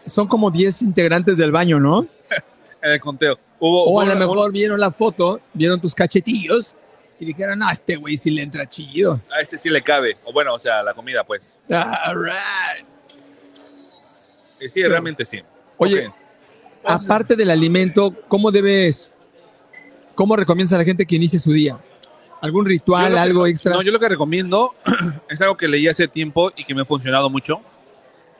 Son 0.08 0.28
como 0.28 0.50
10 0.50 0.82
integrantes 0.82 1.38
del 1.38 1.52
baño, 1.52 1.80
¿no? 1.80 2.08
en 2.82 2.92
el 2.92 3.00
conteo. 3.00 3.38
Hubo, 3.60 3.84
O 3.86 4.02
a 4.02 4.06
lo 4.06 4.12
una- 4.12 4.20
mejor 4.20 4.52
vieron 4.52 4.80
la 4.80 4.92
foto, 4.92 5.40
vieron 5.54 5.80
tus 5.82 5.94
cachetillos 5.96 6.76
y 7.20 7.26
dijeron, 7.26 7.58
no, 7.60 7.70
este 7.70 7.96
güey 7.96 8.18
sí 8.18 8.30
le 8.32 8.42
entra 8.44 8.68
chido. 8.70 9.20
A 9.36 9.42
este 9.42 9.58
sí 9.58 9.70
le 9.70 9.82
cabe. 9.82 10.18
O 10.26 10.32
bueno, 10.34 10.54
o 10.54 10.60
sea, 10.60 10.84
la 10.84 10.94
comida, 10.94 11.24
pues. 11.24 11.58
All 11.72 12.24
right. 12.24 12.86
Sí, 13.54 14.84
realmente 14.84 15.26
sí. 15.26 15.40
Oye, 15.78 16.08
Ok. 16.08 16.14
aparte 16.84 17.36
del 17.36 17.50
alimento, 17.52 18.14
¿cómo 18.28 18.52
debes, 18.52 19.12
cómo 20.16 20.36
recomiendas 20.36 20.74
a 20.74 20.78
la 20.80 20.84
gente 20.84 21.06
que 21.06 21.16
inicie 21.16 21.40
su 21.40 21.52
día? 21.52 21.78
¿Algún 22.42 22.66
ritual, 22.66 23.14
que- 23.14 23.20
algo 23.20 23.48
extra? 23.48 23.74
No, 23.74 23.82
yo 23.82 23.92
lo 23.92 24.00
que 24.00 24.10
recomiendo 24.10 24.76
es 25.30 25.42
algo 25.42 25.58
que 25.58 25.68
leí 25.68 25.88
hace 25.88 26.08
tiempo 26.08 26.52
y 26.56 26.64
que 26.64 26.74
me 26.76 26.82
ha 26.82 26.86
funcionado 26.86 27.30
mucho. 27.30 27.62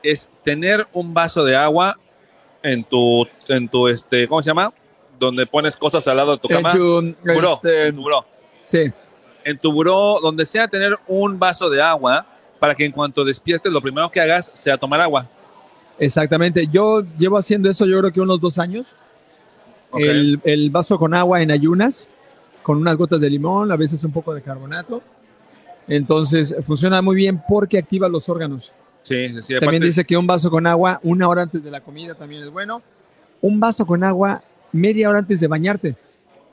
Es 0.02 0.28
tener 0.44 0.86
un 0.92 1.12
vaso 1.14 1.44
de 1.44 1.56
agua 1.56 1.98
en 2.62 2.84
tu, 2.84 3.26
en 3.48 3.68
tu, 3.68 3.88
este, 3.88 4.26
¿cómo 4.28 4.42
se 4.42 4.50
llama? 4.50 4.72
Donde 5.18 5.46
pones 5.46 5.76
cosas 5.76 6.06
al 6.08 6.16
lado 6.16 6.32
de 6.32 6.38
tu 6.38 6.48
En 6.50 6.56
cama. 6.56 6.70
tu, 6.70 7.14
buró, 7.34 7.54
este, 7.54 7.86
en 7.88 7.96
tu 7.96 8.02
buró. 8.02 8.24
sí, 8.62 8.92
En 9.44 9.58
tu 9.58 9.72
buró, 9.72 10.18
donde 10.20 10.46
sea 10.46 10.68
tener 10.68 10.98
un 11.06 11.38
vaso 11.38 11.68
de 11.70 11.82
agua 11.82 12.26
para 12.58 12.74
que 12.74 12.84
en 12.84 12.92
cuanto 12.92 13.24
despiertes, 13.24 13.72
lo 13.72 13.80
primero 13.80 14.10
que 14.10 14.20
hagas 14.20 14.50
sea 14.54 14.76
tomar 14.76 15.00
agua. 15.00 15.26
exactamente. 15.98 16.66
Yo 16.70 17.02
llevo 17.18 17.38
haciendo 17.38 17.70
eso 17.70 17.86
yo 17.86 17.98
creo 18.00 18.12
que 18.12 18.20
unos 18.20 18.40
dos 18.40 18.58
años. 18.58 18.86
El, 19.94 20.38
el 20.44 20.68
vaso 20.70 20.98
con 20.98 21.14
agua 21.14 21.40
en 21.40 21.50
ayunas, 21.50 22.06
con 22.62 22.76
unas 22.78 22.96
gotas 22.96 23.20
de 23.20 23.30
limón, 23.30 23.72
a 23.72 23.76
veces 23.76 24.04
un 24.04 24.12
poco 24.12 24.34
de 24.34 24.42
carbonato. 24.42 25.02
Entonces 25.86 26.54
funciona 26.66 27.00
muy 27.00 27.16
bien 27.16 27.42
porque 27.48 27.78
activa 27.78 28.08
los 28.08 28.28
órganos. 28.28 28.72
Sí, 29.08 29.28
sí, 29.30 29.42
sí. 29.42 29.54
También 29.58 29.82
dice 29.82 30.04
que 30.04 30.18
un 30.18 30.26
vaso 30.26 30.50
con 30.50 30.66
agua 30.66 31.00
una 31.02 31.26
hora 31.28 31.42
antes 31.42 31.64
de 31.64 31.70
la 31.70 31.80
comida 31.80 32.14
también 32.14 32.42
es 32.42 32.50
bueno. 32.50 32.82
Un 33.40 33.58
vaso 33.58 33.86
con 33.86 34.04
agua 34.04 34.42
media 34.70 35.08
hora 35.08 35.20
antes 35.20 35.40
de 35.40 35.46
bañarte. 35.46 35.96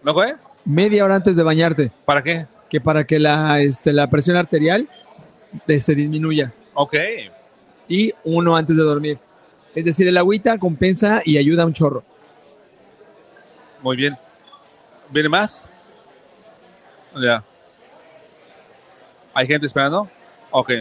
¿No 0.01 0.13
fue? 0.13 0.35
Media 0.63 1.03
hora 1.03 1.15
antes 1.15 1.35
de 1.35 1.43
bañarte. 1.43 1.91
¿Para 2.05 2.23
qué? 2.23 2.47
Que 2.69 2.79
para 2.79 3.03
que 3.03 3.19
la, 3.19 3.59
este, 3.59 3.91
la 3.91 4.09
presión 4.09 4.37
arterial 4.37 4.87
se 5.67 5.95
disminuya. 5.95 6.53
Ok. 6.75 6.95
Y 7.89 8.13
uno 8.23 8.55
antes 8.55 8.77
de 8.77 8.83
dormir. 8.83 9.19
Es 9.73 9.83
decir, 9.83 10.07
el 10.07 10.15
agüita 10.15 10.57
compensa 10.57 11.21
y 11.25 11.37
ayuda 11.37 11.65
un 11.65 11.73
chorro. 11.73 12.05
Muy 13.81 13.97
bien. 13.97 14.17
¿Viene 15.09 15.27
más? 15.27 15.65
Ya. 17.21 17.43
¿Hay 19.33 19.45
gente 19.45 19.67
esperando? 19.67 20.09
Ok. 20.51 20.71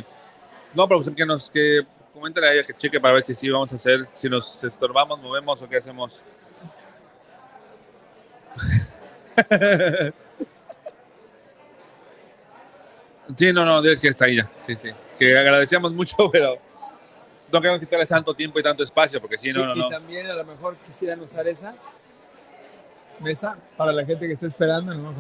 No, 0.74 0.88
pero 0.88 1.02
pues 1.02 1.14
que 1.14 1.26
nos 1.26 1.50
que 1.50 1.87
coméntale 2.12 2.48
a 2.48 2.52
ella 2.52 2.64
que 2.64 2.74
cheque 2.74 3.00
para 3.00 3.14
ver 3.14 3.24
si 3.24 3.34
sí 3.34 3.48
vamos 3.50 3.72
a 3.72 3.76
hacer, 3.76 4.06
si 4.12 4.28
nos 4.28 4.62
estorbamos, 4.62 5.20
movemos 5.20 5.60
o 5.60 5.68
qué 5.68 5.78
hacemos. 5.78 6.20
sí, 13.37 13.52
no, 13.52 13.64
no, 13.64 13.84
es 13.84 14.00
que 14.00 14.08
está 14.08 14.26
ahí 14.26 14.37
ya. 14.37 14.48
Sí, 14.66 14.76
sí. 14.76 14.90
Que 15.18 15.37
agradecemos 15.37 15.92
mucho, 15.92 16.16
pero 16.32 16.56
no 17.52 17.60
queremos 17.60 17.80
quitarles 17.80 18.08
tanto 18.08 18.34
tiempo 18.34 18.58
y 18.58 18.62
tanto 18.62 18.82
espacio, 18.82 19.20
porque 19.20 19.38
sí, 19.38 19.52
no, 19.52 19.66
no, 19.66 19.74
no. 19.74 19.87
y 19.88 19.90
también 19.90 20.26
a 20.28 20.34
lo 20.34 20.44
mejor 20.44 20.76
quisieran 20.87 21.20
usar 21.20 21.46
esa 21.48 21.74
mesa 23.20 23.57
para 23.77 23.92
la 23.92 24.05
gente 24.05 24.27
que 24.27 24.35
está 24.35 24.46
esperando. 24.46 24.94
No. 24.94 25.12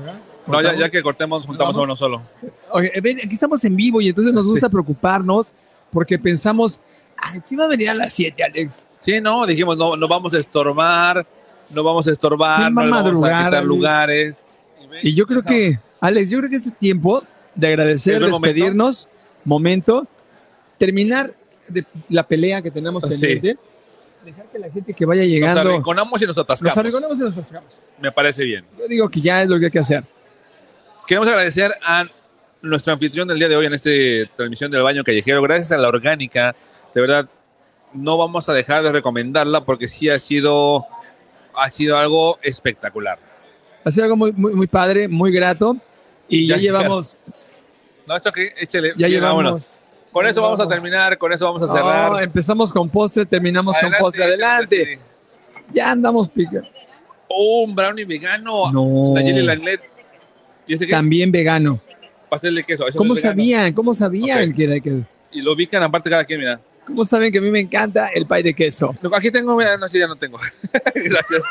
No, 0.46 0.62
ya, 0.62 0.74
ya 0.74 0.90
que 0.90 1.02
cortemos, 1.02 1.46
juntamos 1.46 1.76
a 1.76 1.80
uno 1.80 1.96
solo. 1.96 2.22
Oye, 2.70 2.92
ven, 3.02 3.18
aquí 3.18 3.34
estamos 3.34 3.64
en 3.64 3.76
vivo 3.76 4.00
y 4.00 4.08
entonces 4.08 4.32
nos 4.32 4.46
gusta 4.46 4.68
preocuparnos 4.68 5.54
porque 5.90 6.18
pensamos, 6.18 6.80
ay, 7.16 7.40
¿qué 7.48 7.56
va 7.56 7.64
a 7.64 7.68
venir 7.68 7.90
a 7.90 7.94
las 7.94 8.12
7, 8.12 8.42
Alex? 8.42 8.84
Sí, 9.00 9.20
no, 9.20 9.46
dijimos, 9.46 9.76
no, 9.76 9.96
no 9.96 10.08
vamos 10.08 10.34
a 10.34 10.38
estorbar, 10.38 11.26
no 11.74 11.82
vamos 11.82 12.06
a 12.06 12.10
estorbar, 12.12 12.60
¿Quién 12.60 12.74
no 12.74 12.80
vamos 12.82 13.02
madrugar, 13.02 13.32
a 13.32 13.44
quitar 13.46 13.64
lugares. 13.64 14.42
Y 15.02 15.14
yo 15.14 15.26
creo 15.26 15.42
que, 15.42 15.78
Alex, 16.00 16.30
yo 16.30 16.38
creo 16.38 16.50
que 16.50 16.56
es 16.56 16.76
tiempo 16.78 17.22
de 17.54 17.68
agradecer, 17.68 18.14
¿Es 18.14 18.20
buen 18.20 18.32
momento? 18.32 18.54
despedirnos, 18.54 19.08
momento, 19.44 20.06
terminar 20.78 21.34
de 21.68 21.84
la 22.08 22.26
pelea 22.26 22.62
que 22.62 22.70
tenemos 22.70 23.02
Sí. 23.10 23.40
Dejar 24.24 24.46
que 24.46 24.58
la 24.58 24.70
gente 24.70 24.94
que 24.94 25.06
vaya 25.06 25.22
Nos 25.22 25.30
llegando 25.30 25.60
arrinconamos 25.60 26.20
y 26.22 26.26
nos 26.26 26.36
nos 26.36 26.44
atascamos. 26.44 26.76
arrinconamos 26.78 27.16
y 27.16 27.20
nos 27.20 27.38
atascamos. 27.38 27.72
Me 28.00 28.10
parece 28.12 28.44
bien. 28.44 28.64
Yo 28.78 28.86
digo 28.88 29.08
que 29.08 29.20
ya 29.20 29.42
es 29.42 29.48
lo 29.48 29.58
que 29.58 29.66
hay 29.66 29.70
que 29.70 29.78
hacer. 29.78 30.04
Queremos 31.06 31.28
agradecer 31.28 31.72
a 31.84 32.04
nuestro 32.62 32.92
anfitrión 32.94 33.28
del 33.28 33.38
día 33.38 33.48
de 33.48 33.56
hoy 33.56 33.66
en 33.66 33.74
esta 33.74 33.90
transmisión 34.36 34.70
del 34.70 34.82
baño 34.82 35.04
callejero. 35.04 35.42
Gracias 35.42 35.72
a 35.72 35.76
la 35.78 35.88
orgánica, 35.88 36.56
de 36.94 37.00
verdad, 37.00 37.28
no 37.92 38.16
vamos 38.16 38.48
a 38.48 38.52
dejar 38.54 38.82
de 38.82 38.92
recomendarla 38.92 39.64
porque 39.64 39.86
sí 39.88 40.08
ha 40.08 40.18
sido, 40.18 40.86
ha 41.54 41.70
sido 41.70 41.98
algo 41.98 42.38
espectacular. 42.42 43.18
Ha 43.84 43.90
sido 43.90 44.04
algo 44.04 44.16
muy, 44.16 44.32
muy, 44.32 44.54
muy 44.54 44.66
padre, 44.66 45.08
muy 45.08 45.30
grato. 45.30 45.76
Y 46.28 46.46
ya, 46.46 46.56
Ya 46.56 46.62
llevamos, 46.62 47.20
No, 48.06 48.16
esto 48.16 48.32
que 48.32 48.52
échele. 48.58 48.94
ya 48.96 49.20
vámonos. 49.20 49.78
Con 50.14 50.24
eso 50.28 50.40
vamos 50.40 50.60
a 50.60 50.68
terminar, 50.68 51.18
con 51.18 51.32
eso 51.32 51.44
vamos 51.52 51.68
a 51.68 51.74
cerrar. 51.74 52.12
Oh, 52.12 52.20
empezamos 52.20 52.72
con 52.72 52.88
postre, 52.88 53.26
terminamos 53.26 53.74
Adelante, 53.74 53.98
con 53.98 54.04
postre. 54.06 54.24
Adelante. 54.24 54.76
sí. 54.76 55.72
Ya 55.72 55.90
andamos 55.90 56.28
pica. 56.28 56.62
Oh, 57.26 57.64
un 57.64 57.74
brownie 57.74 58.04
vegano. 58.04 58.70
No. 58.70 59.12
Nayeli 59.12 59.42
Langlet. 59.42 59.80
¿Y 60.68 60.74
ese 60.74 60.86
qué 60.86 60.92
es? 60.92 60.96
También 60.96 61.32
vegano. 61.32 61.80
Pastel 62.30 62.64
queso. 62.64 62.86
eso 62.86 62.96
¿Cómo 62.96 63.14
no 63.14 63.20
sabían? 63.20 63.72
¿Cómo 63.72 63.92
sabían 63.92 64.50
Ok. 64.50 64.56
que 64.56 64.64
era 64.64 64.78
que 64.78 65.02
Y 65.32 65.42
lo 65.42 65.52
ubican 65.52 65.82
aparte 65.82 66.08
cada 66.08 66.24
quien, 66.24 66.38
mira. 66.38 66.60
¿Cómo 66.86 67.04
saben 67.04 67.32
que 67.32 67.38
a 67.38 67.40
mí 67.40 67.50
me 67.50 67.58
encanta 67.58 68.08
el 68.14 68.24
pie 68.24 68.44
de 68.44 68.54
queso? 68.54 68.94
No, 69.02 69.10
Aquí 69.16 69.32
tengo, 69.32 69.56
mira, 69.56 69.76
no, 69.76 69.88
sí, 69.88 69.98
ya 69.98 70.06
no 70.06 70.14
tengo. 70.14 70.38
Gracias. 70.94 71.42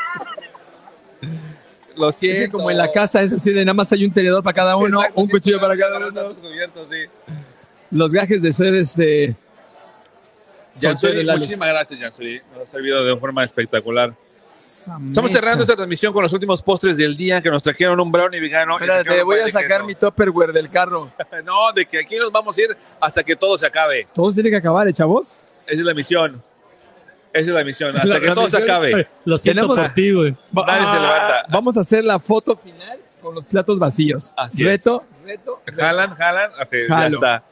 Lo 1.96 2.12
siento. 2.12 2.56
como 2.56 2.70
en 2.70 2.78
la 2.78 2.90
casa 2.90 3.22
es 3.22 3.30
así 3.32 3.52
de 3.52 3.62
nada 3.62 3.74
más 3.74 3.92
hay 3.92 4.04
un 4.06 4.10
tenedor 4.12 4.42
para 4.42 4.54
cada 4.54 4.76
uno, 4.76 5.00
Exacto, 5.00 5.20
un 5.20 5.26
sí, 5.26 5.32
cuchillo 5.32 5.60
para 5.60 5.76
cada 5.76 5.98
uno. 6.08 6.34
cubiertos, 6.36 6.88
sí. 6.90 7.32
Los 7.90 8.10
gajes 8.12 8.42
de 8.42 8.52
ser 8.52 8.74
este. 8.74 9.36
Muchísimas 10.74 11.68
gracias, 11.68 12.00
Jansuri. 12.00 12.40
Nos 12.54 12.68
ha 12.68 12.70
servido 12.70 13.04
de 13.04 13.16
forma 13.16 13.44
espectacular. 13.44 14.12
Estamos 15.08 15.32
cerrando 15.32 15.62
esta 15.64 15.74
transmisión 15.76 16.12
con 16.12 16.22
los 16.22 16.32
últimos 16.32 16.62
postres 16.62 16.96
del 16.98 17.16
día 17.16 17.40
que 17.40 17.50
nos 17.50 17.62
trajeron 17.62 17.98
un 18.00 18.12
brownie 18.12 18.38
vegano. 18.40 18.74
y 18.78 18.82
Espérate, 18.82 19.22
voy 19.22 19.38
a 19.40 19.48
sacar 19.48 19.82
mi 19.84 19.94
topperware 19.94 20.52
del 20.52 20.68
carro. 20.68 21.10
No, 21.44 21.72
de 21.74 21.86
que 21.86 22.00
aquí 22.00 22.16
nos 22.16 22.30
vamos 22.30 22.56
a 22.58 22.62
ir 22.62 22.76
hasta 23.00 23.22
que 23.22 23.34
todo 23.36 23.56
se 23.56 23.66
acabe. 23.66 24.06
Todos 24.14 24.34
tienen 24.34 24.52
que 24.52 24.56
acabar, 24.58 24.86
¿eh, 24.88 24.92
chavos? 24.92 25.34
Esa 25.66 25.80
es 25.80 25.86
la 25.86 25.94
misión. 25.94 26.42
Esa 27.32 27.46
es 27.48 27.54
la 27.54 27.64
misión. 27.64 27.96
Hasta 27.96 28.06
La- 28.08 28.20
que 28.20 28.26
la 28.26 28.34
todo 28.34 28.50
se 28.50 28.56
acabe. 28.58 29.08
Lo 29.24 29.38
siento 29.38 29.62
Tenemos- 29.62 29.76
por 29.78 29.94
ti, 29.94 30.12
güey. 30.12 30.36
Va- 30.56 30.66
Nadie 30.66 30.86
se 30.86 31.00
levanta. 31.00 31.44
Vamos 31.48 31.76
a 31.76 31.80
hacer 31.80 32.04
la 32.04 32.18
foto 32.18 32.56
final 32.56 32.98
con 33.22 33.34
los 33.36 33.44
platos 33.46 33.78
vacíos. 33.78 34.34
Así 34.36 34.62
reto, 34.64 35.02
reto. 35.24 35.62
Jalan, 35.74 36.14
jalan. 36.14 36.50
Ok, 36.60 36.72
ya 36.88 37.06
está. 37.06 37.44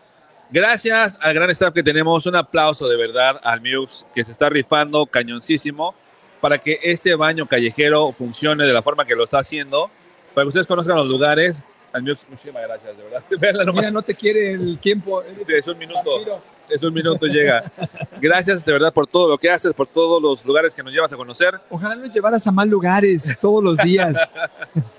Gracias 0.52 1.18
al 1.22 1.32
gran 1.32 1.48
staff 1.48 1.72
que 1.72 1.82
tenemos. 1.82 2.26
Un 2.26 2.36
aplauso 2.36 2.86
de 2.86 2.96
verdad 2.98 3.40
al 3.42 3.62
Mux 3.62 4.04
que 4.14 4.22
se 4.22 4.32
está 4.32 4.50
rifando 4.50 5.06
cañoncísimo 5.06 5.94
para 6.42 6.58
que 6.58 6.78
este 6.82 7.14
baño 7.14 7.46
callejero 7.46 8.12
funcione 8.12 8.64
de 8.64 8.72
la 8.72 8.82
forma 8.82 9.06
que 9.06 9.14
lo 9.14 9.24
está 9.24 9.38
haciendo. 9.38 9.90
Para 10.34 10.44
que 10.44 10.48
ustedes 10.48 10.66
conozcan 10.66 10.96
los 10.96 11.08
lugares. 11.08 11.56
Al 11.92 12.02
Mux, 12.02 12.18
muchísimas 12.28 12.62
gracias, 12.64 12.96
de 12.96 13.02
verdad. 13.02 13.22
Véanla 13.38 13.64
nomás. 13.64 13.80
Mira, 13.82 13.92
no 13.92 14.02
te 14.02 14.14
quiere 14.14 14.52
el 14.52 14.78
tiempo. 14.78 15.22
Sí, 15.46 15.54
es 15.54 15.66
un 15.66 15.78
minuto. 15.78 16.10
vampiro. 16.16 16.42
Es 16.68 16.82
un 16.82 16.94
minuto, 16.94 17.26
llega. 17.26 17.64
Gracias 18.20 18.64
de 18.64 18.72
verdad 18.72 18.92
por 18.92 19.06
todo 19.06 19.28
lo 19.28 19.36
que 19.36 19.50
haces, 19.50 19.74
por 19.74 19.86
todos 19.86 20.22
los 20.22 20.44
lugares 20.44 20.74
que 20.74 20.82
nos 20.82 20.92
llevas 20.92 21.12
a 21.12 21.16
conocer. 21.16 21.58
Ojalá 21.68 21.96
nos 21.96 22.10
llevaras 22.10 22.46
a 22.46 22.52
más 22.52 22.66
lugares 22.66 23.36
todos 23.40 23.62
los 23.62 23.76
días. 23.78 24.30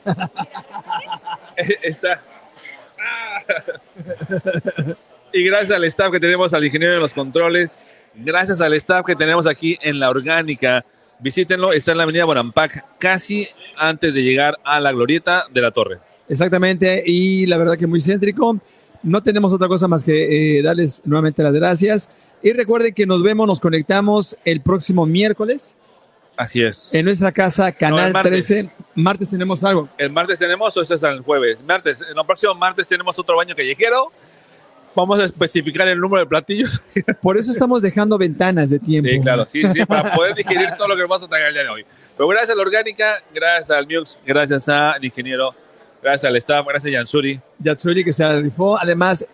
Está. 1.81 2.21
Y 5.33 5.43
gracias 5.43 5.71
al 5.71 5.83
staff 5.85 6.11
que 6.11 6.19
tenemos, 6.19 6.53
al 6.53 6.63
ingeniero 6.63 6.93
de 6.93 6.99
los 6.99 7.11
controles, 7.11 7.91
gracias 8.13 8.61
al 8.61 8.73
staff 8.75 9.03
que 9.03 9.15
tenemos 9.15 9.47
aquí 9.47 9.79
en 9.81 9.99
la 9.99 10.11
orgánica. 10.11 10.85
Visítenlo, 11.19 11.73
está 11.73 11.91
en 11.91 11.97
la 11.97 12.03
avenida 12.03 12.25
Bonampac, 12.25 12.99
casi 12.99 13.47
antes 13.79 14.13
de 14.13 14.21
llegar 14.21 14.59
a 14.63 14.79
la 14.79 14.91
glorieta 14.91 15.45
de 15.51 15.61
la 15.61 15.71
torre. 15.71 15.97
Exactamente, 16.29 17.03
y 17.05 17.47
la 17.47 17.57
verdad 17.57 17.77
que 17.77 17.87
muy 17.87 17.99
céntrico. 17.99 18.59
No 19.01 19.23
tenemos 19.23 19.51
otra 19.51 19.67
cosa 19.67 19.87
más 19.87 20.03
que 20.03 20.59
eh, 20.59 20.61
darles 20.61 21.01
nuevamente 21.03 21.41
las 21.41 21.53
gracias. 21.53 22.09
Y 22.43 22.53
recuerden 22.53 22.93
que 22.93 23.07
nos 23.07 23.23
vemos, 23.23 23.47
nos 23.47 23.59
conectamos 23.59 24.37
el 24.45 24.61
próximo 24.61 25.05
miércoles 25.07 25.75
Así 26.37 26.61
es. 26.63 26.93
en 26.93 27.05
nuestra 27.05 27.31
casa, 27.31 27.71
Canal 27.71 28.07
el 28.07 28.13
martes. 28.13 28.45
13. 28.47 28.69
Martes 28.95 29.29
tenemos 29.29 29.63
algo. 29.63 29.89
El 29.97 30.11
martes 30.11 30.37
tenemos, 30.37 30.77
o 30.77 30.81
este 30.81 30.93
es 30.93 31.03
el 31.03 31.21
jueves. 31.21 31.57
Martes, 31.65 31.97
en 32.01 32.17
el 32.17 32.25
próximo 32.25 32.53
martes 32.53 32.87
tenemos 32.87 33.17
otro 33.17 33.35
baño 33.35 33.55
callejero. 33.55 34.11
Vamos 34.95 35.19
a 35.19 35.25
especificar 35.25 35.87
el 35.87 35.99
número 35.99 36.21
de 36.21 36.27
platillos. 36.27 36.81
Por 37.21 37.37
eso 37.37 37.51
estamos 37.51 37.81
dejando 37.81 38.17
ventanas 38.17 38.69
de 38.69 38.79
tiempo. 38.79 39.09
Sí, 39.09 39.19
claro, 39.19 39.45
sí, 39.47 39.61
sí, 39.73 39.85
para 39.85 40.13
poder 40.13 40.35
digerir 40.35 40.69
todo 40.77 40.87
lo 40.87 40.95
que 40.95 41.01
vamos 41.01 41.23
a 41.23 41.27
tragar 41.27 41.47
el 41.47 41.53
día 41.53 41.63
de 41.63 41.69
hoy. 41.69 41.85
Pero 42.15 42.27
gracias 42.27 42.51
a 42.51 42.55
la 42.55 42.61
orgánica, 42.61 43.15
gracias 43.33 43.71
al 43.71 43.87
Mux, 43.87 44.19
gracias 44.25 44.69
al 44.69 45.03
ingeniero, 45.03 45.53
gracias 46.01 46.29
al 46.29 46.35
staff, 46.37 46.65
gracias 46.67 46.93
a 46.93 46.97
Yansuri, 46.99 47.39
Yatsuri 47.59 48.03
que 48.03 48.13
se 48.13 48.23
la 48.23 48.39
rifó. 48.39 48.77
Además, 48.77 49.27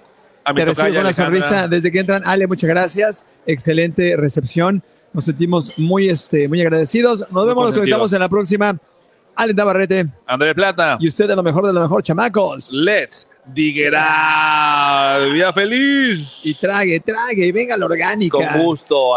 a 0.46 0.54
te 0.54 0.66
recibo 0.66 0.88
con 0.88 0.98
una 0.98 1.14
sonrisa 1.14 1.68
desde 1.68 1.92
que 1.92 2.00
entran. 2.00 2.24
Ale, 2.26 2.48
muchas 2.48 2.70
gracias. 2.70 3.26
Excelente 3.46 4.16
recepción. 4.16 4.82
Nos 5.12 5.26
sentimos 5.26 5.78
muy, 5.78 6.10
este, 6.10 6.48
muy 6.48 6.62
agradecidos. 6.62 7.28
Nos 7.32 7.46
vemos, 7.46 7.66
nos 7.66 7.74
conectamos 7.74 8.14
en 8.14 8.20
la 8.20 8.30
próxima. 8.30 8.78
Ale 9.36 9.54
Navarrete. 9.54 10.08
André 10.26 10.54
Plata, 10.54 10.98
Y 11.00 11.08
usted 11.08 11.28
de 11.28 11.36
lo 11.36 11.44
mejor 11.44 11.66
de 11.66 11.74
lo 11.74 11.82
mejor, 11.82 12.04
chamacos. 12.04 12.72
let's 12.72 13.26
diguerar, 13.54 15.32
vida 15.32 15.52
feliz, 15.54 16.42
Y 16.46 16.54
trague, 16.54 17.00
trague, 17.00 17.52
venga 17.52 17.76
la 17.78 17.86
orgánica. 17.86 18.38
con 18.38 18.62
gusto. 18.62 19.16